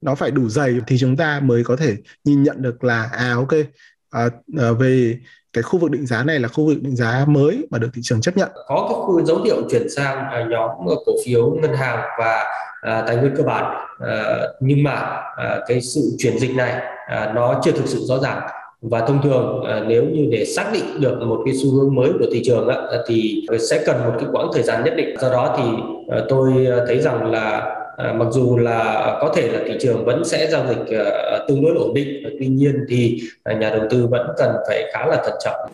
nó 0.00 0.14
phải 0.14 0.30
đủ 0.30 0.48
dày 0.48 0.80
thì 0.86 0.98
chúng 0.98 1.16
ta 1.16 1.40
mới 1.40 1.64
có 1.64 1.76
thể 1.76 1.96
nhìn 2.24 2.42
nhận 2.42 2.62
được 2.62 2.84
là 2.84 3.08
à 3.12 3.34
ok 3.34 3.52
à, 4.10 4.28
à, 4.58 4.72
về 4.78 5.18
cái 5.52 5.62
khu 5.62 5.78
vực 5.78 5.90
định 5.90 6.06
giá 6.06 6.22
này 6.24 6.40
là 6.40 6.48
khu 6.48 6.66
vực 6.66 6.82
định 6.82 6.96
giá 6.96 7.24
mới 7.28 7.66
mà 7.70 7.78
được 7.78 7.88
thị 7.94 8.00
trường 8.04 8.20
chấp 8.20 8.36
nhận. 8.36 8.48
Có 8.66 8.86
các 8.88 9.24
dấu 9.26 9.42
hiệu 9.42 9.56
chuyển 9.70 9.88
sang 9.96 10.16
à, 10.16 10.46
nhóm 10.50 10.70
cổ 11.06 11.12
phiếu 11.26 11.50
ngân 11.50 11.74
hàng 11.74 11.98
và 12.18 12.44
à, 12.80 13.04
tài 13.06 13.16
nguyên 13.16 13.36
cơ 13.36 13.42
bản 13.42 13.74
à, 14.00 14.38
nhưng 14.60 14.82
mà 14.82 14.92
à, 15.36 15.58
cái 15.66 15.80
sự 15.80 16.00
chuyển 16.18 16.38
dịch 16.38 16.54
này 16.54 16.82
à, 17.06 17.32
nó 17.34 17.60
chưa 17.64 17.72
thực 17.72 17.86
sự 17.86 18.00
rõ 18.08 18.18
ràng 18.18 18.40
và 18.90 19.00
thông 19.00 19.22
thường 19.22 19.64
à, 19.64 19.84
nếu 19.88 20.04
như 20.04 20.28
để 20.30 20.44
xác 20.44 20.70
định 20.72 21.00
được 21.00 21.18
một 21.20 21.42
cái 21.44 21.54
xu 21.54 21.70
hướng 21.70 21.94
mới 21.94 22.10
của 22.18 22.26
thị 22.32 22.42
trường 22.44 22.68
á, 22.68 22.76
thì 23.06 23.46
sẽ 23.60 23.82
cần 23.86 23.96
một 24.04 24.12
cái 24.18 24.28
quãng 24.32 24.48
thời 24.54 24.62
gian 24.62 24.84
nhất 24.84 24.94
định 24.96 25.16
do 25.20 25.30
đó 25.30 25.54
thì 25.58 25.64
à, 26.16 26.20
tôi 26.28 26.66
à, 26.66 26.84
thấy 26.86 27.00
rằng 27.00 27.30
là 27.30 27.74
À, 27.96 28.12
mặc 28.12 28.26
dù 28.30 28.56
là 28.56 29.18
có 29.20 29.32
thể 29.36 29.48
là 29.52 29.60
thị 29.66 29.74
trường 29.80 30.04
vẫn 30.04 30.24
sẽ 30.24 30.50
giao 30.50 30.66
dịch 30.68 30.98
à, 30.98 31.38
tương 31.48 31.62
đối 31.62 31.76
ổn 31.76 31.94
định 31.94 32.36
tuy 32.38 32.46
nhiên 32.46 32.84
thì 32.88 33.20
à, 33.42 33.54
nhà 33.54 33.70
đầu 33.70 33.86
tư 33.90 34.06
vẫn 34.10 34.26
cần 34.36 34.56
phải 34.68 34.84
khá 34.92 35.06
là 35.06 35.22
thận 35.24 35.34
trọng 35.44 35.70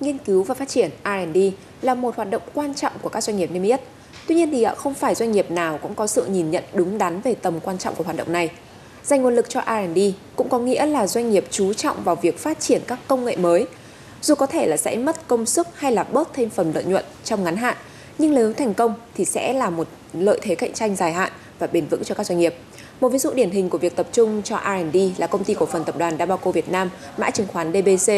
nghiên 0.00 0.18
cứu 0.18 0.42
và 0.42 0.54
phát 0.54 0.68
triển 0.68 0.90
R&D 1.04 1.38
là 1.82 1.94
một 1.94 2.16
hoạt 2.16 2.30
động 2.30 2.42
quan 2.54 2.74
trọng 2.74 2.92
của 3.02 3.08
các 3.08 3.24
doanh 3.24 3.36
nghiệp 3.36 3.50
niêm 3.52 3.62
yết. 3.62 3.80
Tuy 4.28 4.34
nhiên 4.34 4.50
thì 4.50 4.66
không 4.76 4.94
phải 4.94 5.14
doanh 5.14 5.32
nghiệp 5.32 5.50
nào 5.50 5.78
cũng 5.82 5.94
có 5.94 6.06
sự 6.06 6.24
nhìn 6.24 6.50
nhận 6.50 6.64
đúng 6.74 6.98
đắn 6.98 7.20
về 7.20 7.34
tầm 7.34 7.60
quan 7.60 7.78
trọng 7.78 7.94
của 7.94 8.04
hoạt 8.04 8.16
động 8.16 8.32
này. 8.32 8.50
Dành 9.04 9.22
nguồn 9.22 9.34
lực 9.34 9.48
cho 9.48 9.60
R&D 9.60 9.98
cũng 10.36 10.48
có 10.48 10.58
nghĩa 10.58 10.86
là 10.86 11.06
doanh 11.06 11.30
nghiệp 11.30 11.44
chú 11.50 11.72
trọng 11.72 12.04
vào 12.04 12.16
việc 12.16 12.38
phát 12.38 12.60
triển 12.60 12.82
các 12.86 12.98
công 13.08 13.24
nghệ 13.24 13.36
mới. 13.36 13.66
Dù 14.22 14.34
có 14.34 14.46
thể 14.46 14.66
là 14.66 14.76
sẽ 14.76 14.96
mất 14.96 15.28
công 15.28 15.46
sức 15.46 15.66
hay 15.74 15.92
là 15.92 16.04
bớt 16.04 16.34
thêm 16.34 16.50
phần 16.50 16.72
lợi 16.74 16.84
nhuận 16.84 17.04
trong 17.24 17.44
ngắn 17.44 17.56
hạn, 17.56 17.76
nhưng 18.18 18.34
nếu 18.34 18.52
thành 18.52 18.74
công 18.74 18.94
thì 19.14 19.24
sẽ 19.24 19.52
là 19.52 19.70
một 19.70 19.88
lợi 20.12 20.38
thế 20.42 20.54
cạnh 20.54 20.72
tranh 20.72 20.96
dài 20.96 21.12
hạn 21.12 21.32
và 21.58 21.66
bền 21.66 21.86
vững 21.86 22.04
cho 22.04 22.14
các 22.14 22.26
doanh 22.26 22.38
nghiệp. 22.38 22.54
Một 23.00 23.08
ví 23.08 23.18
dụ 23.18 23.30
điển 23.30 23.50
hình 23.50 23.68
của 23.68 23.78
việc 23.78 23.96
tập 23.96 24.06
trung 24.12 24.42
cho 24.44 24.56
R&D 24.56 24.96
là 25.16 25.26
công 25.26 25.44
ty 25.44 25.54
cổ 25.54 25.66
phần 25.66 25.84
tập 25.84 25.98
đoàn 25.98 26.18
Dabaco 26.18 26.50
Việt 26.50 26.68
Nam, 26.68 26.90
mã 27.16 27.30
chứng 27.30 27.46
khoán 27.46 27.72
DBC. 27.72 28.12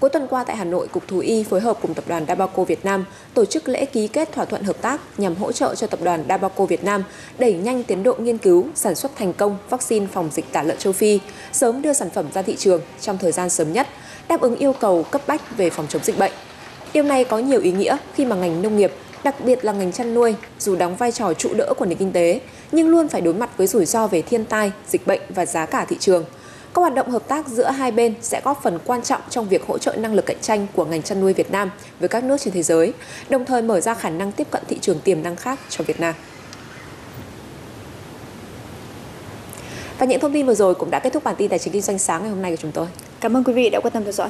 Cuối 0.00 0.10
tuần 0.10 0.26
qua 0.30 0.44
tại 0.44 0.56
Hà 0.56 0.64
Nội, 0.64 0.88
Cục 0.88 1.08
Thú 1.08 1.18
y 1.18 1.42
phối 1.42 1.60
hợp 1.60 1.78
cùng 1.82 1.94
tập 1.94 2.04
đoàn 2.08 2.24
Dabaco 2.28 2.64
Việt 2.64 2.84
Nam 2.84 3.04
tổ 3.34 3.44
chức 3.44 3.68
lễ 3.68 3.84
ký 3.84 4.08
kết 4.08 4.32
thỏa 4.32 4.44
thuận 4.44 4.62
hợp 4.62 4.82
tác 4.82 5.00
nhằm 5.18 5.36
hỗ 5.36 5.52
trợ 5.52 5.74
cho 5.74 5.86
tập 5.86 6.00
đoàn 6.02 6.24
Dabaco 6.28 6.64
Việt 6.64 6.84
Nam 6.84 7.04
đẩy 7.38 7.54
nhanh 7.54 7.82
tiến 7.82 8.02
độ 8.02 8.14
nghiên 8.14 8.38
cứu, 8.38 8.66
sản 8.74 8.94
xuất 8.94 9.16
thành 9.16 9.32
công 9.32 9.58
vaccine 9.70 10.06
phòng 10.12 10.30
dịch 10.32 10.52
tả 10.52 10.62
lợn 10.62 10.78
châu 10.78 10.92
Phi, 10.92 11.20
sớm 11.52 11.82
đưa 11.82 11.92
sản 11.92 12.10
phẩm 12.10 12.26
ra 12.34 12.42
thị 12.42 12.56
trường 12.56 12.80
trong 13.00 13.18
thời 13.18 13.32
gian 13.32 13.50
sớm 13.50 13.72
nhất, 13.72 13.86
đáp 14.28 14.40
ứng 14.40 14.56
yêu 14.56 14.72
cầu 14.72 15.02
cấp 15.02 15.22
bách 15.26 15.56
về 15.56 15.70
phòng 15.70 15.86
chống 15.88 16.02
dịch 16.04 16.18
bệnh. 16.18 16.32
Điều 16.92 17.02
này 17.02 17.24
có 17.24 17.38
nhiều 17.38 17.60
ý 17.60 17.72
nghĩa 17.72 17.96
khi 18.14 18.24
mà 18.24 18.36
ngành 18.36 18.62
nông 18.62 18.76
nghiệp 18.76 18.92
đặc 19.24 19.44
biệt 19.44 19.64
là 19.64 19.72
ngành 19.72 19.92
chăn 19.92 20.14
nuôi, 20.14 20.34
dù 20.58 20.76
đóng 20.76 20.96
vai 20.96 21.12
trò 21.12 21.34
trụ 21.34 21.54
đỡ 21.54 21.74
của 21.78 21.86
nền 21.86 21.98
kinh 21.98 22.12
tế, 22.12 22.40
nhưng 22.72 22.88
luôn 22.88 23.08
phải 23.08 23.20
đối 23.20 23.34
mặt 23.34 23.50
với 23.56 23.66
rủi 23.66 23.86
ro 23.86 24.06
về 24.06 24.22
thiên 24.22 24.44
tai, 24.44 24.72
dịch 24.88 25.06
bệnh 25.06 25.20
và 25.28 25.46
giá 25.46 25.66
cả 25.66 25.84
thị 25.84 25.96
trường. 26.00 26.24
Các 26.74 26.80
hoạt 26.80 26.94
động 26.94 27.10
hợp 27.10 27.28
tác 27.28 27.48
giữa 27.48 27.70
hai 27.70 27.90
bên 27.90 28.14
sẽ 28.22 28.40
góp 28.44 28.62
phần 28.62 28.78
quan 28.84 29.02
trọng 29.02 29.20
trong 29.30 29.48
việc 29.48 29.66
hỗ 29.66 29.78
trợ 29.78 29.96
năng 29.96 30.14
lực 30.14 30.26
cạnh 30.26 30.40
tranh 30.40 30.66
của 30.74 30.84
ngành 30.84 31.02
chăn 31.02 31.20
nuôi 31.20 31.32
Việt 31.32 31.50
Nam 31.50 31.70
với 32.00 32.08
các 32.08 32.24
nước 32.24 32.36
trên 32.40 32.54
thế 32.54 32.62
giới, 32.62 32.92
đồng 33.28 33.44
thời 33.44 33.62
mở 33.62 33.80
ra 33.80 33.94
khả 33.94 34.10
năng 34.10 34.32
tiếp 34.32 34.46
cận 34.50 34.62
thị 34.68 34.78
trường 34.80 34.98
tiềm 34.98 35.22
năng 35.22 35.36
khác 35.36 35.60
cho 35.68 35.84
Việt 35.84 36.00
Nam. 36.00 36.14
Và 39.98 40.06
những 40.06 40.20
thông 40.20 40.32
tin 40.32 40.46
vừa 40.46 40.54
rồi 40.54 40.74
cũng 40.74 40.90
đã 40.90 40.98
kết 40.98 41.12
thúc 41.12 41.24
bản 41.24 41.34
tin 41.38 41.48
tài 41.48 41.58
chính 41.58 41.72
kinh 41.72 41.82
doanh 41.82 41.98
sáng 41.98 42.22
ngày 42.22 42.30
hôm 42.30 42.42
nay 42.42 42.50
của 42.50 42.56
chúng 42.56 42.72
tôi. 42.72 42.86
Cảm 43.20 43.36
ơn 43.36 43.44
quý 43.44 43.52
vị 43.52 43.70
đã 43.70 43.80
quan 43.80 43.92
tâm 43.92 44.04
theo 44.04 44.12
dõi. 44.12 44.28